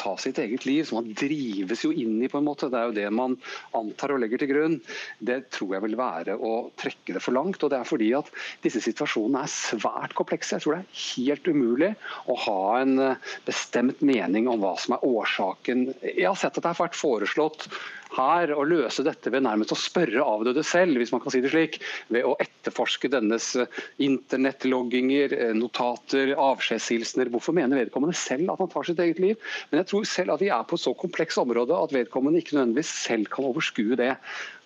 [0.00, 2.70] ta sitt eget liv, som man drives jo inn i, på en måte.
[2.72, 3.36] Det er jo det man
[3.76, 4.78] antar og legger til grunn.
[5.20, 7.62] Det tror jeg vil være å trekke det for langt.
[7.62, 8.30] og det er fordi at
[8.64, 10.56] disse situasjonene er svært komplekse.
[10.56, 11.92] Jeg tror det er helt umulig
[12.30, 15.90] å ha en eh, bestemt mening om hva som er årsaken.
[16.06, 17.68] Jeg har sett at det har vært foreslått
[18.16, 21.52] her å løse dette ved nærmest å spørre avdøde selv, hvis man kan si det
[21.52, 21.80] slik.
[22.12, 27.30] Ved å etterforske dennes eh, internettlogginger, eh, notater, avskjedshilsener.
[27.32, 29.50] Hvorfor mener vedkommende selv at han tar sitt eget liv?
[29.70, 32.58] Men jeg tror selv at vi er på et så kompleks område at vedkommende ikke
[32.58, 34.14] nødvendigvis selv kan overskue det.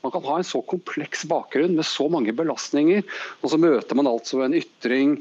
[0.05, 3.07] Man kan ha en så kompleks bakgrunn med så mange belastninger,
[3.41, 5.15] og så møter man altså en ytring,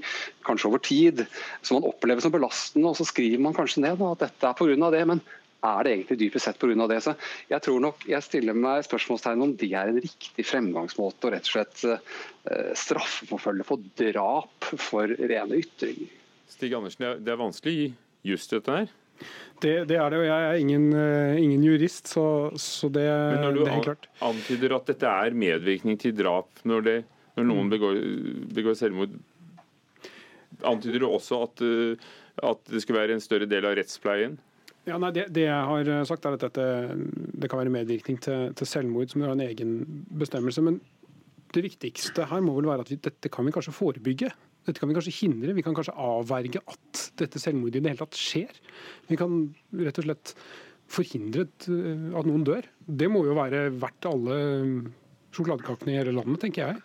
[0.43, 1.23] kanskje over tid,
[1.63, 4.91] som man opplever som belastende, og så skriver man kanskje ned at dette er pga.
[4.91, 5.05] det.
[5.07, 5.23] men
[5.63, 6.87] er det egentlig dypest sett pga.
[6.87, 6.99] det?
[7.05, 7.13] Så
[7.51, 11.47] jeg tror nok jeg stiller meg spørsmålstegn om det er en riktig fremgangsmåte å rett
[11.47, 16.11] og slett uh, straffeforfølge for drap for rene ytringer.
[16.51, 17.87] Stig Andersen, det er vanskelig å gi
[18.33, 18.91] just dette her?
[19.63, 22.25] Det, det, er det, og jeg er ingen, uh, ingen jurist, så,
[22.59, 24.09] så det, Men når du det er helt klart.
[24.27, 26.97] antyder at dette er medvirkning til drap når, det,
[27.37, 27.75] når noen mm.
[27.77, 28.01] begår,
[28.57, 29.15] begår, selvmord,
[30.67, 32.09] antyder du også at, uh,
[32.51, 34.35] at det skulle være en større del av rettspleien?
[34.83, 36.63] Ja, nei, det, det, jeg har sagt er at dette,
[37.39, 39.77] det kan være medvirkning til, til selvmord, som har en egen
[40.19, 40.63] bestemmelse.
[40.65, 40.81] Men
[41.55, 44.31] det viktigste her må vel være at vi, dette kan vi kanskje forebygge.
[44.67, 45.55] Dette kan vi kanskje hindre.
[45.55, 48.59] Vi kan kanskje avverge at dette selvmordet i det hele tatt skjer.
[49.07, 49.41] Vi kan
[49.83, 50.35] rett og slett
[50.93, 51.67] forhindre at
[52.27, 52.67] noen dør.
[52.83, 54.39] Det må jo være verdt alle
[55.33, 56.83] sjokoladekakene i hele landet, tenker jeg.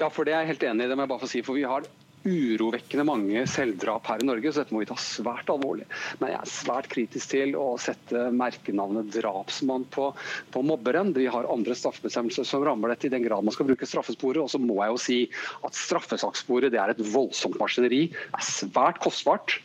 [0.00, 0.90] Ja, for det er jeg helt enig i.
[0.90, 1.44] Det må jeg bare få si.
[1.46, 1.86] For vi har
[2.28, 5.86] urovekkende mange selvdrap her i Norge, så dette må vi ta svært alvorlig.
[6.20, 10.10] Men jeg er svært kritisk til å sette merkenavnet drapsmann på,
[10.54, 11.12] på mobberen.
[11.16, 14.42] Vi har andre straffebestemmelser som rammer dette i den grad man skal bruke straffesporet.
[14.44, 15.18] Og så må jeg jo si
[15.66, 18.06] at straffesakssporet det er et voldsomt maskineri.
[18.12, 19.58] Det er svært kostbart.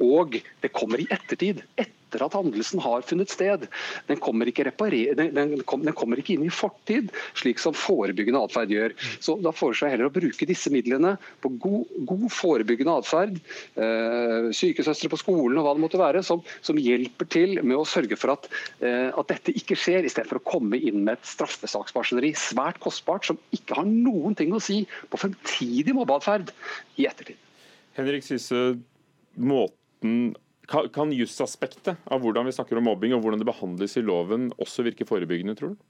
[0.00, 1.64] Og det kommer i ettertid.
[2.10, 3.66] etter at handelsen har funnet sted.
[4.08, 8.72] Den kommer ikke, den, den, den kommer ikke inn i fortid, slik som forebyggende atferd
[8.74, 8.96] gjør.
[9.22, 13.38] Så Da foreslår jeg heller å bruke disse midlene på god, god forebyggende atferd.
[13.78, 17.86] Eh, sykesøstre på skolen og hva det måtte være, som, som hjelper til med å
[17.86, 18.50] sørge for at,
[18.82, 22.34] eh, at dette ikke skjer, i stedet for å komme inn med et straffesaksmaskineri.
[22.38, 26.50] Svært kostbart, som ikke har noen ting å si på fremtidig mobbeatferd
[26.98, 27.38] i ettertid.
[27.94, 28.72] Henrik Sisse,
[29.38, 29.79] måten
[30.70, 34.86] kan jusaspektet av hvordan vi snakker om mobbing og hvordan det behandles i loven også
[34.86, 35.86] virke forebyggende, tror du?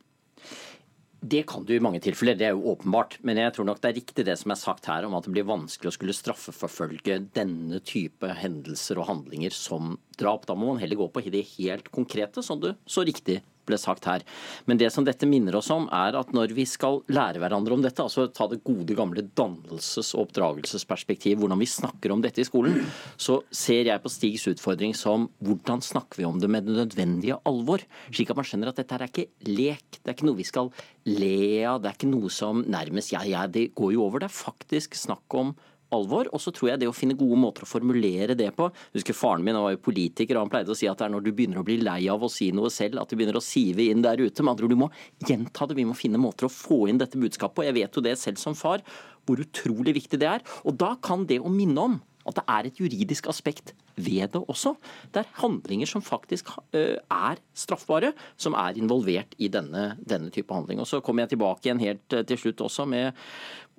[1.21, 3.19] Det kan du i mange tilfeller, det er jo åpenbart.
[3.29, 5.35] Men jeg tror nok det er riktig det som er sagt her om at det
[5.35, 10.47] blir vanskelig å skulle straffeforfølge denne type hendelser og handlinger som drap.
[10.49, 14.09] Da må man heller gå på det helt konkrete, som du så riktig ble sagt
[14.11, 14.25] her.
[14.69, 17.85] Men det som dette minner oss om, er at når vi skal lære hverandre om
[17.85, 22.49] dette, altså ta det gode gamle dannelses- og oppdragelsesperspektiv, hvordan vi snakker om dette i
[22.49, 22.83] skolen,
[23.21, 27.41] så ser jeg på Stigs utfordring som hvordan snakker vi om det med det nødvendige
[27.49, 27.85] alvor?
[28.11, 30.73] Slik at man skjønner at dette er ikke lek, det er ikke noe vi skal
[31.09, 34.23] le av, det er ikke noe som nærmest ja, ja, det går jo over.
[34.23, 35.55] Det er faktisk snakk om
[35.97, 36.29] alvor.
[36.35, 39.45] Og så tror jeg det å finne gode måter å formulere det på husker Faren
[39.47, 41.63] min var jo politiker, og han pleide å si at det er når du begynner
[41.63, 44.23] å bli lei av å si noe selv, at du begynner å sive inn der
[44.23, 44.45] ute.
[44.45, 44.91] Med andre ord, du må
[45.29, 45.79] gjenta det.
[45.79, 47.67] Vi må finne måter å få inn dette budskapet på.
[47.69, 48.85] Jeg vet jo det selv som far,
[49.29, 50.47] hvor utrolig viktig det er.
[50.65, 54.43] Og da kan det å minne om at det er et juridisk aspekt ved det
[54.49, 54.75] også.
[55.13, 60.81] Det er handlinger som faktisk er straffbare, som er involvert i denne, denne type handling.
[60.81, 63.13] Og Så kommer jeg tilbake igjen helt til slutt også med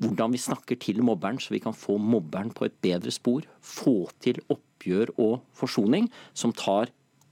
[0.02, 3.46] hvordan vi snakker til mobberen, så vi kan få mobberen på et bedre spor.
[3.62, 6.90] Få til oppgjør og forsoning som tar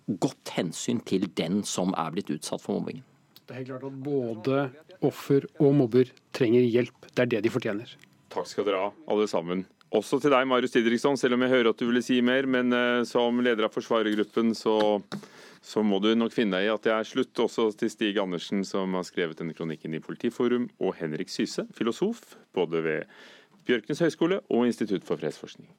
[0.10, 3.03] godt hensyn til den som er blitt utsatt for mobbingen.
[3.45, 4.57] Det er helt klart at både
[5.05, 7.10] offer og mobber trenger hjelp.
[7.10, 7.93] Det er det de fortjener.
[8.30, 9.64] Takk skal dere ha, alle sammen.
[9.90, 12.46] Også til deg, Marius Didriksson, selv om jeg hører at du ville si mer.
[12.46, 14.78] Men uh, som leder av forsvarergruppen, så
[15.62, 17.34] så må du nok finne deg i at det er slutt.
[17.44, 22.38] Også til Stig Andersen, som har skrevet denne kronikken i Politiforum, og Henrik Syse, filosof,
[22.56, 23.22] både ved
[23.68, 25.70] Bjørknes høgskole og Institutt for fredsforskning.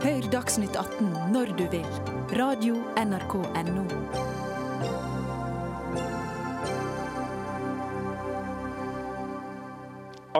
[0.00, 1.86] Hør Dagsnytt 18 når du vil.
[2.38, 4.29] Radio NRK Radio.nrk.no.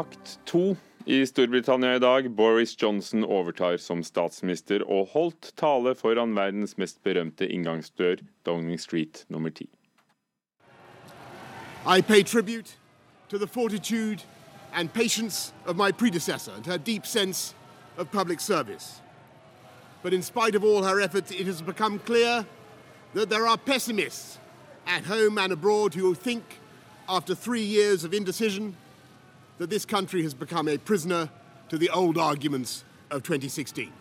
[0.01, 0.77] Akt to
[1.07, 2.31] i Storbritannia i dag.
[2.31, 9.27] Boris Johnson overtar som statsminister og holdt tale foran verdens mest berømte inngangsdør, Downing Street
[9.29, 9.69] nummer 10.
[11.85, 12.79] I pay tribute
[13.29, 14.25] to the fortitude
[14.73, 17.55] and patience of my predecessor and her deep sense
[17.99, 19.03] of public service.
[20.03, 22.47] But in spite of all her efforts, it has become clear
[23.15, 24.39] that there are pessimists
[24.87, 26.43] at home and abroad who think,
[27.09, 28.77] after three years of indecision,
[29.61, 31.29] that this country has become a prisoner
[31.69, 33.93] to the old arguments of 2016.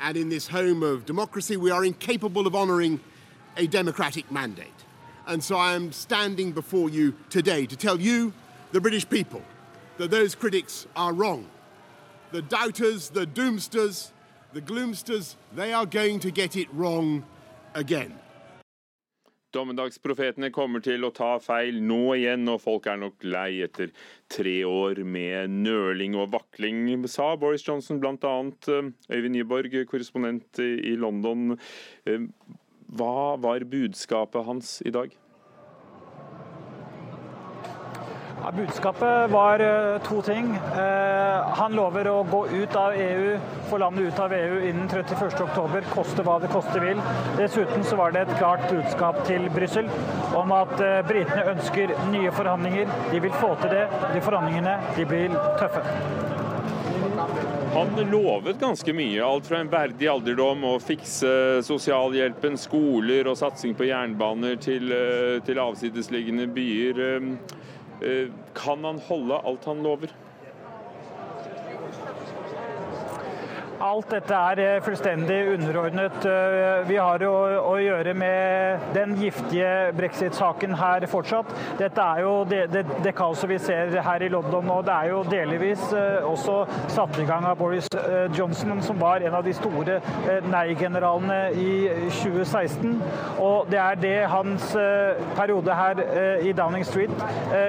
[0.00, 2.98] And in this home of democracy, we are incapable of honouring
[3.56, 4.66] a democratic mandate.
[5.28, 8.32] And so I am standing before you today to tell you,
[8.72, 9.42] the British people,
[9.98, 11.48] that those critics are wrong.
[12.32, 14.10] The doubters, the doomsters,
[14.54, 17.24] the gloomsters, they are going to get it wrong
[17.76, 18.12] again.
[19.54, 23.92] Dommedagsprofetene kommer til å ta feil nå igjen, og folk er nok lei etter
[24.32, 28.34] tre år med nøling og vakling, sa Boris Johnson bl.a.
[29.14, 31.58] Øyvind Nyborg, korrespondent i London.
[32.94, 35.14] Hva var budskapet hans i dag?
[38.44, 40.50] Ja, budskapet var uh, to ting.
[40.76, 40.80] Uh,
[41.56, 43.38] han lover å gå ut av EU,
[43.70, 47.00] få landet ut av EU innen 31.10, koste hva det koste vil.
[47.38, 49.88] Dessuten så var det et klart budskap til Brussel
[50.36, 52.92] om at uh, britene ønsker nye forhandlinger.
[53.14, 53.88] De vil få til det.
[54.12, 55.80] De forhandlingene de blir tøffe.
[57.74, 59.24] Han lovet ganske mye.
[59.24, 64.92] Alt fra en verdig alderdom og fikse sosialhjelpen, skoler og satsing på jernbaner til,
[65.48, 67.14] til avsidesliggende byer.
[68.02, 70.10] Eh, kan han holde alt han lover?
[73.84, 76.24] Alt dette er eh, fullstendig underordnet.
[76.24, 77.32] Eh, vi har å,
[77.68, 81.50] å gjøre med den giftige brexit-saken her fortsatt.
[81.76, 84.78] Dette er jo det, det, det, kaoset vi ser her i London nå.
[84.86, 86.62] Det er jo delvis eh, også
[86.94, 87.90] satt i gang av Boris
[88.32, 89.98] Johnson, som var en av de store
[90.48, 92.96] nei-generalene i 2016.
[93.44, 94.72] Og det er det hans
[95.36, 96.00] periode her
[96.44, 97.12] i Downing Street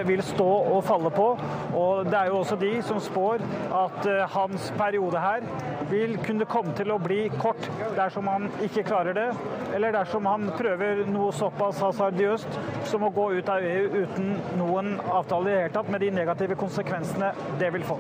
[0.08, 0.48] vil stå
[0.78, 1.28] og falle på.
[1.76, 3.44] Og det er jo også de som spår
[3.84, 5.46] at hans periode her
[5.92, 7.66] vil vil kunne komme til å bli kort
[7.98, 9.28] dersom han ikke klarer det,
[9.76, 12.60] eller dersom han prøver noe såpass hasardiøst
[12.92, 16.14] som å gå ut av EU uten noen avtale i det hele tatt, med de
[16.14, 17.98] negative konsekvensene det vil få.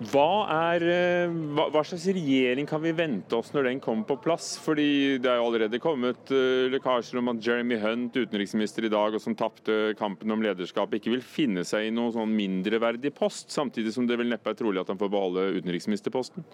[0.00, 4.16] Hva, er, eh, hva, hva, slags regjering kan vi vente oss når den kommer på
[4.24, 4.54] plass?
[4.64, 9.12] Fordi Det er jo allerede kommet uh, lekkasjer om at Jeremy Hunt, utenriksminister i dag,
[9.12, 13.52] og som tapte kampen om lederskap, ikke vil finne seg i noen sånn mindreverdig post,
[13.52, 16.48] samtidig som det vel neppe er trolig at han får beholde utenriksministerposten?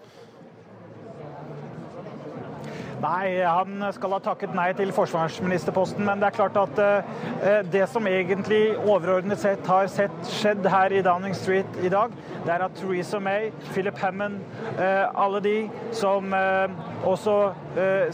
[3.01, 6.01] Nei, han skal ha takket nei til forsvarsministerposten.
[6.07, 10.95] Men det er klart at uh, det som egentlig overordnet sett har sett skjedd her
[10.97, 14.39] i Downing Street i dag, det er at Theresa May, Philip Hammond,
[14.79, 15.55] uh, alle de
[15.93, 16.73] som uh,
[17.05, 17.37] også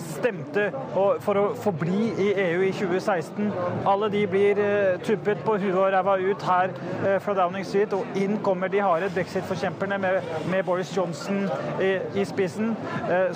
[0.03, 0.65] stemte
[1.23, 3.45] for å forbli i EU i 2016,
[3.87, 4.59] alle de blir
[5.07, 6.73] tuppet på huet og ræva ut her
[7.23, 7.95] fra Downing Street.
[7.95, 11.45] Og inn kommer de harde brexit-forkjemperne med, med, Boris Johnson
[11.79, 12.73] i, i spissen.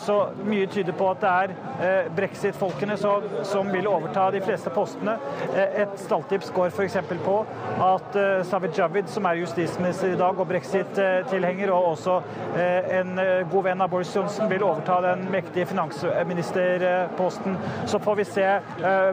[0.04, 4.42] Så mye tyder på at det er er eh, brexit-folkene som, som, vil overta de
[4.44, 5.18] fleste postene.
[5.54, 6.98] Eh, et stalltips går f.eks.
[7.26, 7.38] på
[7.86, 12.20] at eh, Savid Javid, som er justisminister i dag og brexit-tilhenger, og også
[12.58, 13.20] en
[13.52, 17.58] god venn av Boris Johnson, vil overta den mektige finansministerposten.
[17.90, 18.46] Så får vi se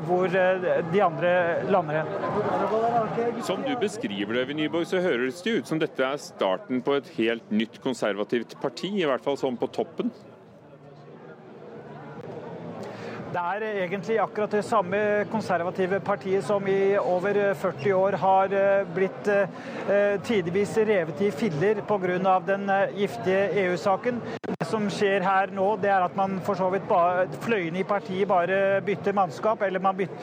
[0.06, 1.32] hvor de andre
[1.68, 3.42] lander hen.
[3.44, 7.10] Som du beskriver det, Nyborg, så høres det ut som dette er starten på et
[7.18, 10.12] helt nytt konservativt parti, i hvert fall sånn på toppen?
[13.34, 18.84] Det er egentlig akkurat det samme konservative partiet som i over 40 år har eh,
[18.94, 22.38] blitt eh, tidvis revet i filler pga.
[22.46, 24.20] den eh, giftige EU-saken.
[24.46, 27.82] Det som skjer her nå, det er at man for så vidt bare, fløyene i
[27.82, 30.14] partiet bare bytter mannskap, eller bytter,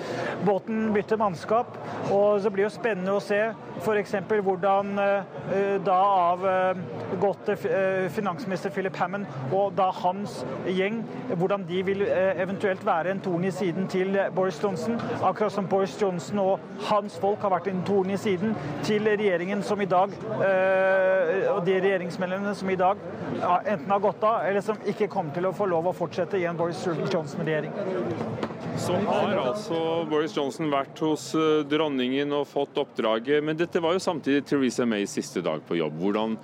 [0.46, 1.78] båten bytter mannskap.
[2.12, 3.42] Og så blir det spennende å se
[3.82, 4.16] f.eks.
[4.30, 4.96] hvordan
[5.84, 6.00] da
[6.32, 7.56] avgåtte
[8.14, 11.02] finansminister Philip Hammond og da hans gjeng,
[11.34, 15.00] hvordan de vil eventuelt være være en torn i siden til Boris Johnson.
[15.24, 18.54] Akkurat som Boris Johnson og hans folk har vært en torn i siden
[18.86, 23.02] til regjeringen som i dag øh, og de regjeringsmedlemmene som i dag
[23.42, 26.46] enten har gått av, eller som ikke kommer til å få lov å fortsette i
[26.50, 27.74] en Boris Johnson-regjering.
[28.82, 33.98] Så har altså Boris Johnson vært hos øh, dronningen og fått oppdraget, men dette var
[33.98, 35.98] jo samtidig Theresa Mays siste dag på jobb.
[36.02, 36.38] Hvordan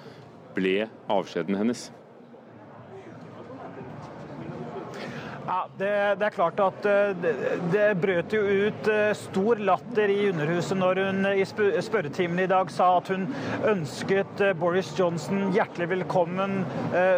[0.57, 1.87] ble avskjeden hennes?
[5.47, 7.29] Ja, det, det, er klart at eh, det,
[7.71, 12.67] det, brøt jo ut eh, stor latter i Underhuset når hun i spørretimen i dag
[12.73, 13.23] sa at hun
[13.71, 16.57] ønsket eh, Boris Johnson hjertelig velkommen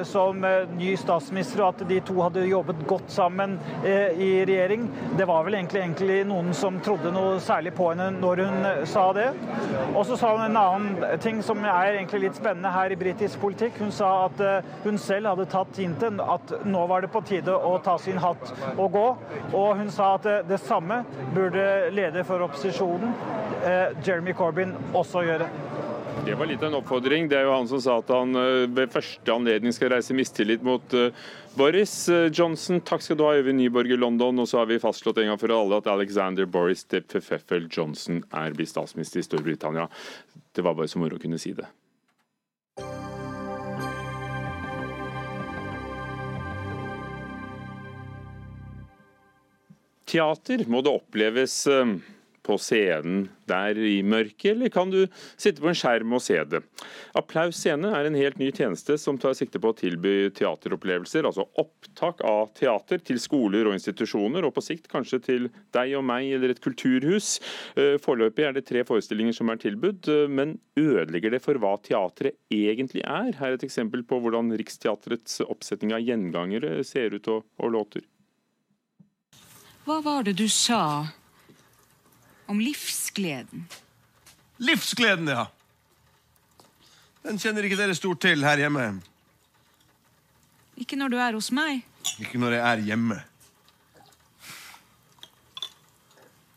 [0.05, 0.43] som
[0.77, 3.55] ny statsminister, og at de to hadde jobbet godt sammen
[3.85, 4.85] i regjering.
[5.17, 9.05] Det var vel egentlig, egentlig noen som trodde noe særlig på henne når hun sa
[9.15, 9.27] det.
[9.93, 13.39] Og så sa hun en annen ting som er egentlig litt spennende her i britisk
[13.43, 13.79] politikk.
[13.81, 14.43] Hun sa at
[14.83, 18.53] hun selv hadde tatt hinten, at nå var det på tide å ta sin hatt
[18.77, 19.07] å gå.
[19.53, 21.01] Og hun sa at det samme
[21.35, 21.65] burde
[21.95, 23.13] leder for opposisjonen,
[23.63, 25.49] eh, Jeremy Corbyn, også gjøre.
[26.25, 27.29] Det var litt av en oppfordring.
[27.31, 30.63] Det er jo han som sa at han eh, ved første anledning skal reise mistillit
[30.65, 31.15] mot eh,
[31.57, 31.95] Boris
[32.35, 32.83] Johnson.
[32.85, 34.43] Takk skal du ha, Øyvind Nyborg i London.
[34.43, 37.01] Og så har vi fastslått en gang for alle at Alexander Boris de
[37.71, 39.87] Johnson er blitt statsminister i Storbritannia.
[40.55, 41.67] Det var bare så moro å kunne si det.
[50.09, 51.99] Teater, må det oppleves eh,
[52.49, 55.03] på scenen der i mørket, eller kan du
[55.37, 56.61] sitte på en skjerm og se det?
[57.17, 61.47] Applaus scene er en helt ny tjeneste som tar sikte på å tilby teateropplevelser, altså
[61.61, 66.33] opptak av teater til skoler og institusjoner, og på sikt kanskje til deg og meg
[66.37, 67.35] eller et kulturhus.
[67.77, 71.75] Eh, foreløpig er det tre forestillinger som er tilbudt, eh, men ødelegger det for hva
[71.85, 73.35] teatret egentlig er?
[73.37, 78.07] Her er et eksempel på hvordan Riksteatrets oppsetning av gjengangere ser ut og, og låter.
[79.89, 81.07] Hva var det du sa
[82.45, 83.63] om livsgleden?
[84.61, 85.47] Livsgleden, ja.
[87.23, 88.83] Den kjenner ikke dere stort til her hjemme.
[90.77, 91.81] Ikke når du er hos meg.
[92.21, 93.17] Ikke når jeg er hjemme.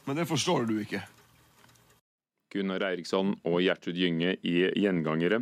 [0.04, 1.00] Men det forstår du ikke.
[2.52, 5.40] Gunnar Eiriksson og Gjertrud Gynge i Gjengangere.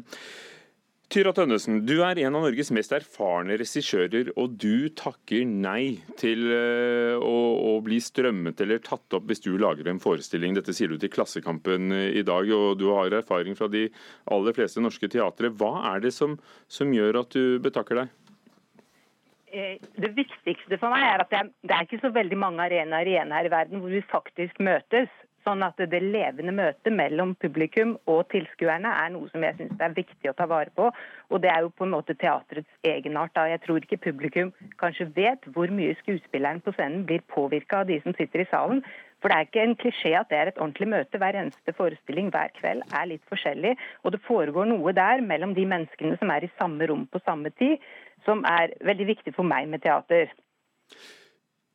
[1.10, 6.44] Tyra Tønnesen, du er en av Norges mest erfarne regissører, og du takker nei til
[6.54, 7.32] eh, å,
[7.66, 10.54] å, bli strømmet eller tatt opp hvis du lager en forestilling.
[10.54, 13.88] Dette sier du til Klassekampen eh, i dag, og du har erfaring fra de
[14.30, 15.50] aller fleste norske teatre.
[15.50, 16.38] Hva er det som,
[16.70, 18.14] som gjør at du betakker deg?
[19.50, 22.70] Eh, det viktigste for meg er at det er, det er ikke så veldig mange
[22.70, 25.10] arenaer igjen her i verden hvor vi faktisk møtes.
[25.46, 29.94] Sånn at det levende møtet mellom publikum og tilskuerne er noe som jeg syns er
[29.96, 30.90] viktig å ta vare på.
[31.32, 33.32] Og det er jo på en måte teatrets egenart.
[33.36, 33.46] Da.
[33.48, 34.50] Jeg tror ikke publikum
[34.82, 38.82] kanskje vet hvor mye skuespilleren på scenen blir påvirka av de som sitter i salen.
[39.20, 41.20] For det er ikke en klisjé at det er et ordentlig møte.
[41.20, 43.74] Hver eneste forestilling hver kveld er litt forskjellig.
[44.04, 47.52] Og det foregår noe der mellom de menneskene som er i samme rom på samme
[47.60, 47.80] tid,
[48.28, 50.32] som er veldig viktig for meg med teater.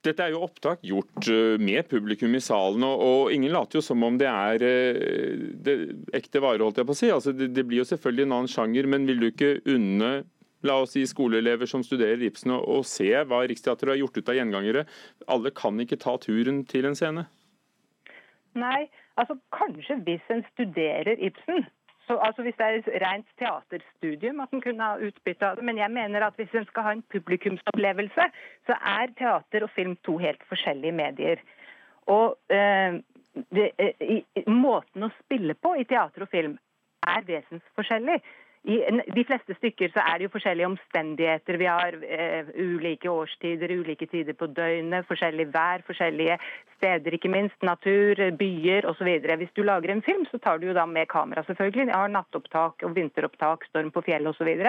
[0.06, 4.03] Dette er jo opptak gjort eh, med publikum i salen, og, ingen later jo som
[4.06, 5.76] om det er eh, det,
[6.16, 7.12] ekte vare, holdt jeg på å si.
[7.14, 10.12] Altså, det, blir jo selvfølgelig en annen sjanger, men vil du ikke unne
[10.66, 14.38] la oss si skoleelever som studerer Ibsen, å se hva Riksteatret har gjort ut av
[14.39, 14.86] gjengangere?
[15.32, 17.26] Alle kan ikke ta turen til en scene?
[18.58, 18.86] Nei,
[19.20, 21.66] altså kanskje hvis en studerer Ibsen,
[22.08, 25.66] så, altså Hvis det er et rent teaterstudium at en kunne ha utbytte av det.
[25.66, 28.28] Men jeg mener at hvis en skal ha en publikumsopplevelse,
[28.68, 31.41] så er teater og film to helt forskjellige medier.
[32.06, 33.01] Og eh,
[33.56, 36.58] det, i, Måten å spille på i teater og film
[37.08, 38.20] er vesensforskjellig.
[38.66, 38.80] I
[39.13, 41.57] de fleste stykker så er det jo forskjellige omstendigheter.
[41.61, 46.39] Vi har eh, ulike årstider, ulike tider på døgnet, forskjellig vær, forskjellige
[46.80, 47.59] steder, ikke minst.
[47.61, 49.11] Natur, byer osv.
[49.38, 51.91] Hvis du lager en film, så tar du jo da med kamera, selvfølgelig.
[51.91, 54.66] Jeg har nattopptak og vinteropptak, storm på fjellet osv.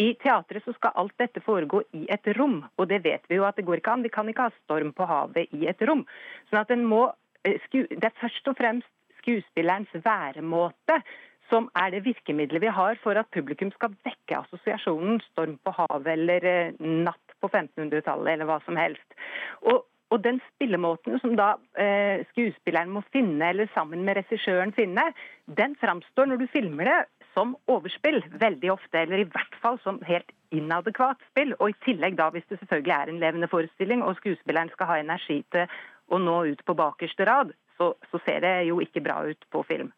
[0.00, 3.46] I teatret så skal alt dette foregå i et rom, og det vet vi jo
[3.46, 4.06] at det går ikke an.
[4.06, 6.02] Vi kan ikke ha storm på havet i et rom.
[6.50, 7.12] Sånn at en må,
[7.44, 11.02] eh, Det er først og fremst skuespillerens væremåte
[11.50, 16.12] som er det virkemidlet vi har for at publikum skal vekke assosiasjonen 'Storm på havet'
[16.14, 19.18] eller eh, 'Natt på 1500-tallet' eller hva som helst.
[19.62, 25.12] Og, og den spillemåten som da eh, skuespilleren må finne, eller sammen med regissøren finne,
[25.46, 27.00] den framstår når du filmer det
[27.34, 31.54] som overspill veldig ofte, eller i hvert fall som helt inadekvat spill.
[31.60, 34.98] Og i tillegg da, hvis det selvfølgelig er en levende forestilling og skuespilleren skal ha
[34.98, 35.70] energi til
[36.10, 39.62] å nå ut på bakerste rad, så, så ser det jo ikke bra ut på
[39.68, 39.92] film.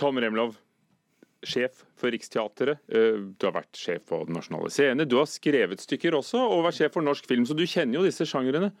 [0.00, 0.56] Tom Remlov,
[1.46, 5.82] sjef for Riksteatret, eh, du har vært sjef for Den nasjonale scene, du har skrevet
[5.82, 8.72] stykker også, og vært sjef for norsk film, så du kjenner jo disse sjangrene.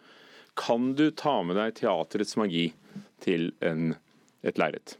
[0.58, 2.72] Kan du ta med deg teaterets magi
[3.22, 3.94] til en,
[4.42, 4.96] et lerret?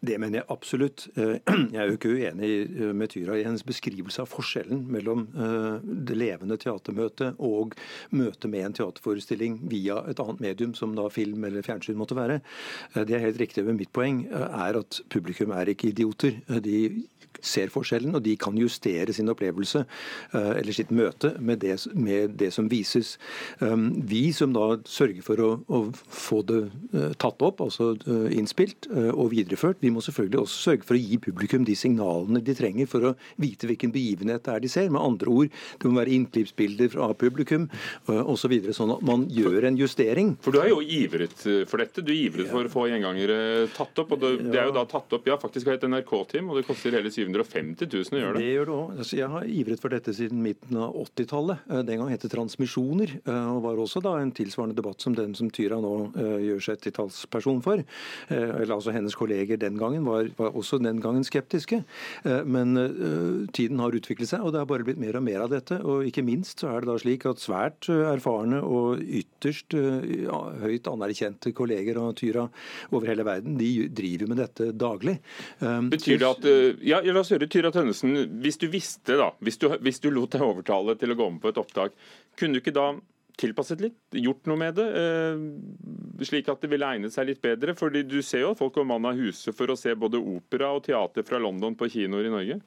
[0.00, 1.06] Det mener jeg absolutt.
[1.18, 1.38] Eh,
[1.74, 5.88] jeg er jo ikke uenig eh, med Tyra i hennes beskrivelse av forskjellen mellom eh,
[6.06, 7.74] det levende teatermøtet og
[8.14, 12.40] møtet med en teaterforestilling via et annet medium, som da film eller fjernsyn måtte være.
[12.94, 16.38] Det er helt riktig, men mitt poeng er at publikum er ikke idioter.
[16.62, 16.78] De
[17.44, 19.84] ser forskjellen, og de kan justere sin opplevelse
[20.34, 23.14] eller sitt møte med det, med det som vises.
[23.60, 26.62] Vi som da sørger for å, å få det
[27.22, 27.92] tatt opp, altså
[28.34, 32.56] innspilt og videreført, vi må selvfølgelig også sørge for å gi publikum de signalene de
[32.56, 34.92] trenger for å vite hvilken begivenhet det er de ser.
[34.92, 37.68] Med andre ord, det må være innklippsbilder fra publikum
[38.06, 38.54] osv.
[38.68, 40.34] Så sånn at man gjør en justering.
[40.44, 42.04] For du har jo ivret eh, for dette.
[42.04, 44.14] Du ivret for å få gjengangere tatt opp.
[44.16, 46.66] og Det, det er jo da tatt opp, ja, faktisk har et NRK-team, og det
[46.68, 48.44] koster hele 750 000 å gjøre det.
[48.44, 48.94] Det gjør det òg.
[48.98, 51.66] Altså, jeg har ivret for dette siden midten av 80-tallet.
[51.68, 55.16] Eh, den gang het det Transmisjoner, eh, og var også da en tilsvarende debatt som
[55.16, 57.80] den som Tyra nå gjør seg til talsperson for.
[58.32, 61.80] Eller altså hennes kolleger den gangen var, var, også den gangen skeptiske.
[62.24, 65.44] Eh, men uh, tiden har utviklet seg, og det har bare blitt mer og mer
[65.44, 65.80] av dette.
[65.82, 69.76] Og ikke minst så er det da slik at svært eh, erfarne og ytterst
[70.62, 72.46] høyt anerkjente kolleger av Tyra
[72.94, 75.18] over hele verden, de driver med dette daglig.
[75.60, 76.48] Betyr det at
[76.84, 78.16] Ja, la oss høre Tyra Tønnesen.
[78.42, 81.42] Hvis du visste, da, hvis du, hvis du lot deg overtale til å gå med
[81.42, 81.94] på et opptak,
[82.38, 82.90] kunne du ikke da
[83.38, 87.74] tilpasset litt, gjort noe med det, eh, slik at det ville egnet seg litt bedre?
[87.78, 90.72] Fordi du ser jo at folk går mann av huset for å se både opera
[90.74, 92.60] og teater fra London på kinoer i Norge?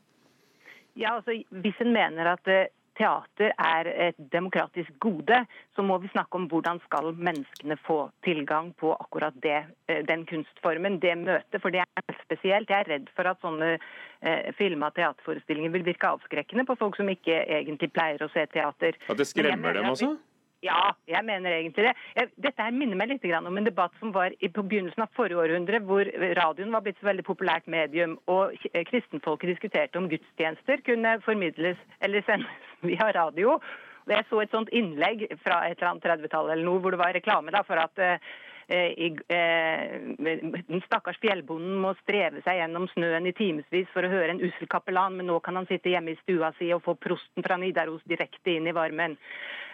[1.00, 5.46] Ja, altså Hvis en mener at eh, teater er et demokratisk gode,
[5.76, 10.26] så må vi snakke om hvordan skal menneskene få tilgang på akkurat det, eh, den
[10.30, 11.62] kunstformen, det møtet.
[11.62, 12.70] For det er spesielt.
[12.70, 17.00] Jeg er redd for at sånne eh, filma og teaterforestillinger vil virke avskrekkende på folk
[17.00, 19.00] som ikke egentlig pleier å se teater.
[19.10, 20.18] At det skremmer dem altså?
[20.62, 22.26] Ja, jeg mener egentlig det.
[22.38, 25.40] Dette her minner meg litt om en debatt som var i, på begynnelsen av forrige
[25.42, 26.06] århundre, hvor
[26.38, 31.82] radioen var blitt så veldig populært medium, og k- kristenfolket diskuterte om gudstjenester kunne formidles
[32.06, 33.58] eller sendes via radio.
[34.10, 37.14] Jeg så et sånt innlegg fra et eller annet 30-tallet eller noe, hvor det var
[37.18, 38.32] reklame da, for at eh,
[39.02, 44.36] i, eh, den stakkars fjellbonden må streve seg gjennom snøen i timevis for å høre
[44.36, 47.46] en ussel kapellan, men nå kan han sitte hjemme i stua si og få prosten
[47.46, 49.18] fra Nidaros direkte inn i varmen.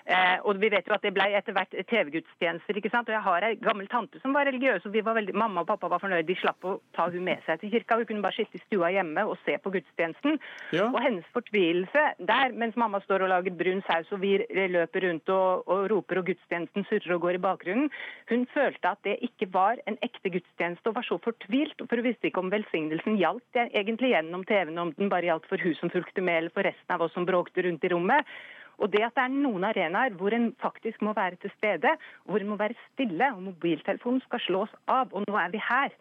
[0.07, 2.77] Eh, og vi vet jo at Det ble etter hvert TV-gudstjenester.
[2.79, 3.09] ikke sant?
[3.09, 5.67] Og Jeg har ei gammel tante som var religiøs, og vi var veldig, mamma og
[5.67, 6.27] pappa var fornøyd.
[6.27, 7.97] De slapp å ta hun med seg til kirka.
[7.97, 10.39] Hun kunne bare sitte i stua hjemme og se på gudstjenesten.
[10.71, 10.87] Ja.
[10.87, 15.29] Og hennes fortvilelse der, mens mamma står og lager brun saus og vi løper rundt
[15.29, 17.89] og, og roper og gudstjenesten surrer og går i bakgrunnen,
[18.31, 21.75] hun følte at det ikke var en ekte gudstjeneste og var så fortvilt.
[21.83, 25.61] For hun visste ikke om velsignelsen gjaldt egentlig gjennom TV-en, om den bare gjaldt for
[25.61, 28.37] hun som fulgte med eller for resten av oss som bråkte rundt i rommet.
[28.77, 32.41] Og det at det er noen arenaer hvor en faktisk må være til stede, hvor
[32.41, 35.95] en må være stille, og mobiltelefonen skal slås av, og nå er vi her.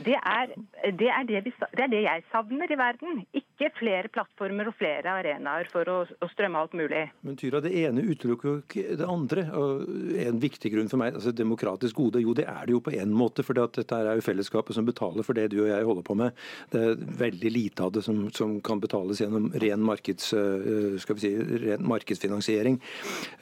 [0.00, 0.52] Det er
[0.98, 3.22] det, er det, vi, det er det jeg savner i verden.
[3.36, 7.04] Ikke flere plattformer og flere arenaer for å, å strømme alt mulig.
[7.26, 9.46] Men Tyra, det ene utelukker jo ikke det andre.
[9.58, 9.84] og
[10.26, 13.14] En viktig grunn for meg, altså demokratisk gode, jo det er det jo på en
[13.14, 13.44] måte.
[13.46, 16.42] For dette er jo fellesskapet som betaler for det du og jeg holder på med.
[16.72, 21.34] Det er veldig lite av det som, som kan betales gjennom ren, markeds, eh, si,
[21.66, 22.80] ren markedsfinansiering.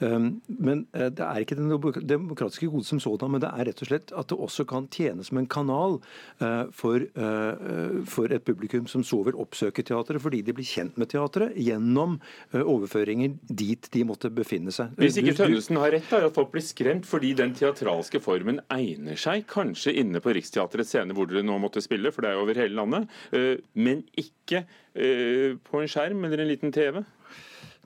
[0.01, 3.83] Um, Men eh, det er ikke det demokratiske gode som sådan, men det er rett
[3.83, 5.99] og slett at det også kan tjene som en kanal
[6.75, 11.11] for, eh, for et publikum som så vil oppsøke teatret fordi de blir kjent med
[11.11, 12.17] teatret gjennom
[12.53, 14.95] eh, overføringer dit de måtte befinne seg.
[15.01, 19.19] Hvis ikke Tønnesen har rett, da, at folk blir skremt fordi den teatralske formen egner
[19.19, 22.45] seg kanskje inne på Riksteatrets scene hvor dere nå måtte spille, for det er jo
[22.45, 27.03] over hele landet, eh, men ikke eh, på en skjerm eller en liten TV?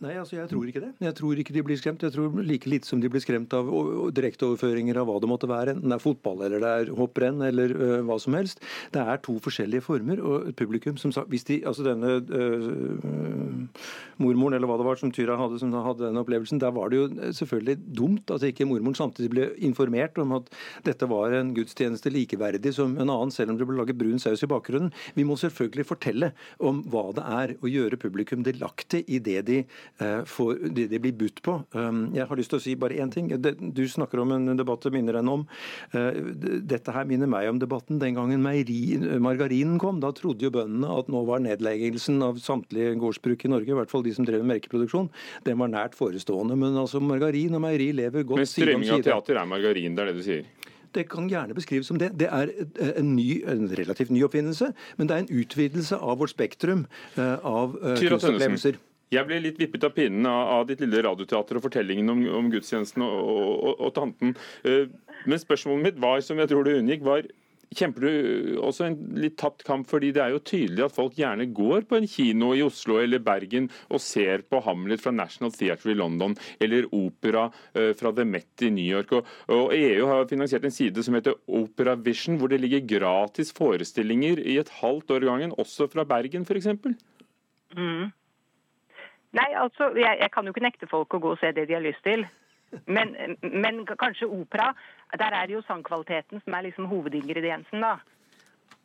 [0.06, 0.92] Nei, altså jeg tror ikke det.
[1.02, 2.04] Jeg tror ikke de blir skremt.
[2.06, 3.70] Jeg tror like lite som de blir skremt av
[4.14, 7.74] direkteoverføringer av hva det måtte være, enten det er fotball eller det er hopprenn eller
[7.74, 8.62] ø, hva som helst.
[8.94, 10.22] Det er to forskjellige former.
[10.22, 12.44] Og et publikum som sa Hvis de Altså denne ø,
[14.22, 17.00] mormoren eller hva det var som Tyra hadde, som hadde den opplevelsen, der var det
[17.00, 20.52] jo selvfølgelig dumt at ikke mormoren samtidig ble informert om at
[20.86, 24.44] dette var en gudstjeneste likeverdig som en annen, selv om det ble laget brun saus
[24.46, 24.94] i bakgrunnen.
[25.18, 26.32] Vi må selvfølgelig fortelle
[26.64, 29.62] om hva det er, og gjøre publikum delaktig i det de,
[30.00, 31.58] eh, får, det de blir budt på.
[31.76, 33.30] Um, Jeg har lyst til å si bare én ting.
[33.30, 35.48] Du snakker om en debatt det minner en om.
[35.94, 36.20] Eh,
[36.66, 40.02] Dette her minner meg om debatten den gangen meieri, margarinen kom.
[40.04, 43.92] Da trodde jo bøndene at nå var nedleggelsen av samtlige gårdsbruk i Norge, i hvert
[43.92, 45.10] fall de som drev med melkeproduksjon,
[45.46, 46.58] den var nært forestående.
[46.60, 49.96] Men altså margarin og meieri lever godt Men side Men strømming av teater er margarin,
[49.96, 50.48] det er det du sier?
[50.96, 52.14] Det kan gjerne beskrives som det.
[52.16, 52.52] Det er
[52.96, 56.86] en, ny, en relativt ny oppfinnelse, men det er en utvidelse av vårt spektrum
[57.20, 58.80] eh, av eh, kunstopplevelser.
[59.16, 63.06] Jeg ble litt vippet av pinnen av, ditt lille radioteater og fortellingen om, om gudstjenesten
[63.06, 64.36] og, og, og, og tanten.
[64.68, 64.86] Eh,
[65.26, 67.28] Men spørsmålet mitt var, som jeg tror du unngikk, var
[67.76, 69.88] Kjemper du også en litt tapt kamp?
[69.90, 73.22] fordi det er jo tydelig at folk gjerne går på en kino i Oslo eller
[73.24, 78.26] Bergen og ser på Hamlet fra National Theatre i London eller opera eh, fra The
[78.26, 79.14] Met i New York.
[79.52, 84.42] Og EU har finansiert en side som heter Opera Vision, hvor det ligger gratis forestillinger
[84.42, 86.72] i et halvt år gangen, også fra Bergen f.eks.
[87.76, 88.14] Mm.
[89.36, 91.76] Nei, altså, jeg, jeg kan jo ikke nekte folk å gå og se det de
[91.78, 92.26] har lyst til.
[92.92, 94.72] Men, men kanskje opera,
[95.20, 97.98] der er det jo sangkvaliteten som er liksom hovedingrediensen, da.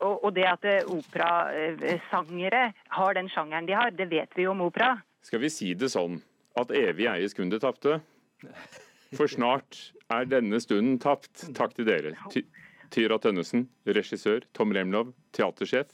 [0.00, 2.62] Og, og det at eh, operasangere
[2.96, 4.94] har den sjangeren de har, det vet vi jo om opera.
[5.26, 6.20] Skal vi si det sånn
[6.60, 7.98] at evig eies kun det tapte?
[9.16, 9.76] For snart
[10.12, 11.44] er denne stunden tapt.
[11.56, 12.14] Takk til dere.
[12.32, 12.44] Ty
[12.90, 14.42] Tyra Tønnesen, regissør.
[14.56, 15.92] Tom Remlov, teatersjef.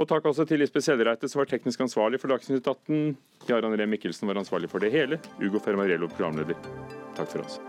[0.00, 3.16] Og takk også til Lisbeth Sellereite, som var teknisk ansvarlig for Dagsnytt 18.
[3.50, 5.20] Jarand Ree Mikkelsen var ansvarlig for det hele.
[5.42, 6.56] Ugo Fermarello, programleder.
[7.18, 7.60] Takk for oss.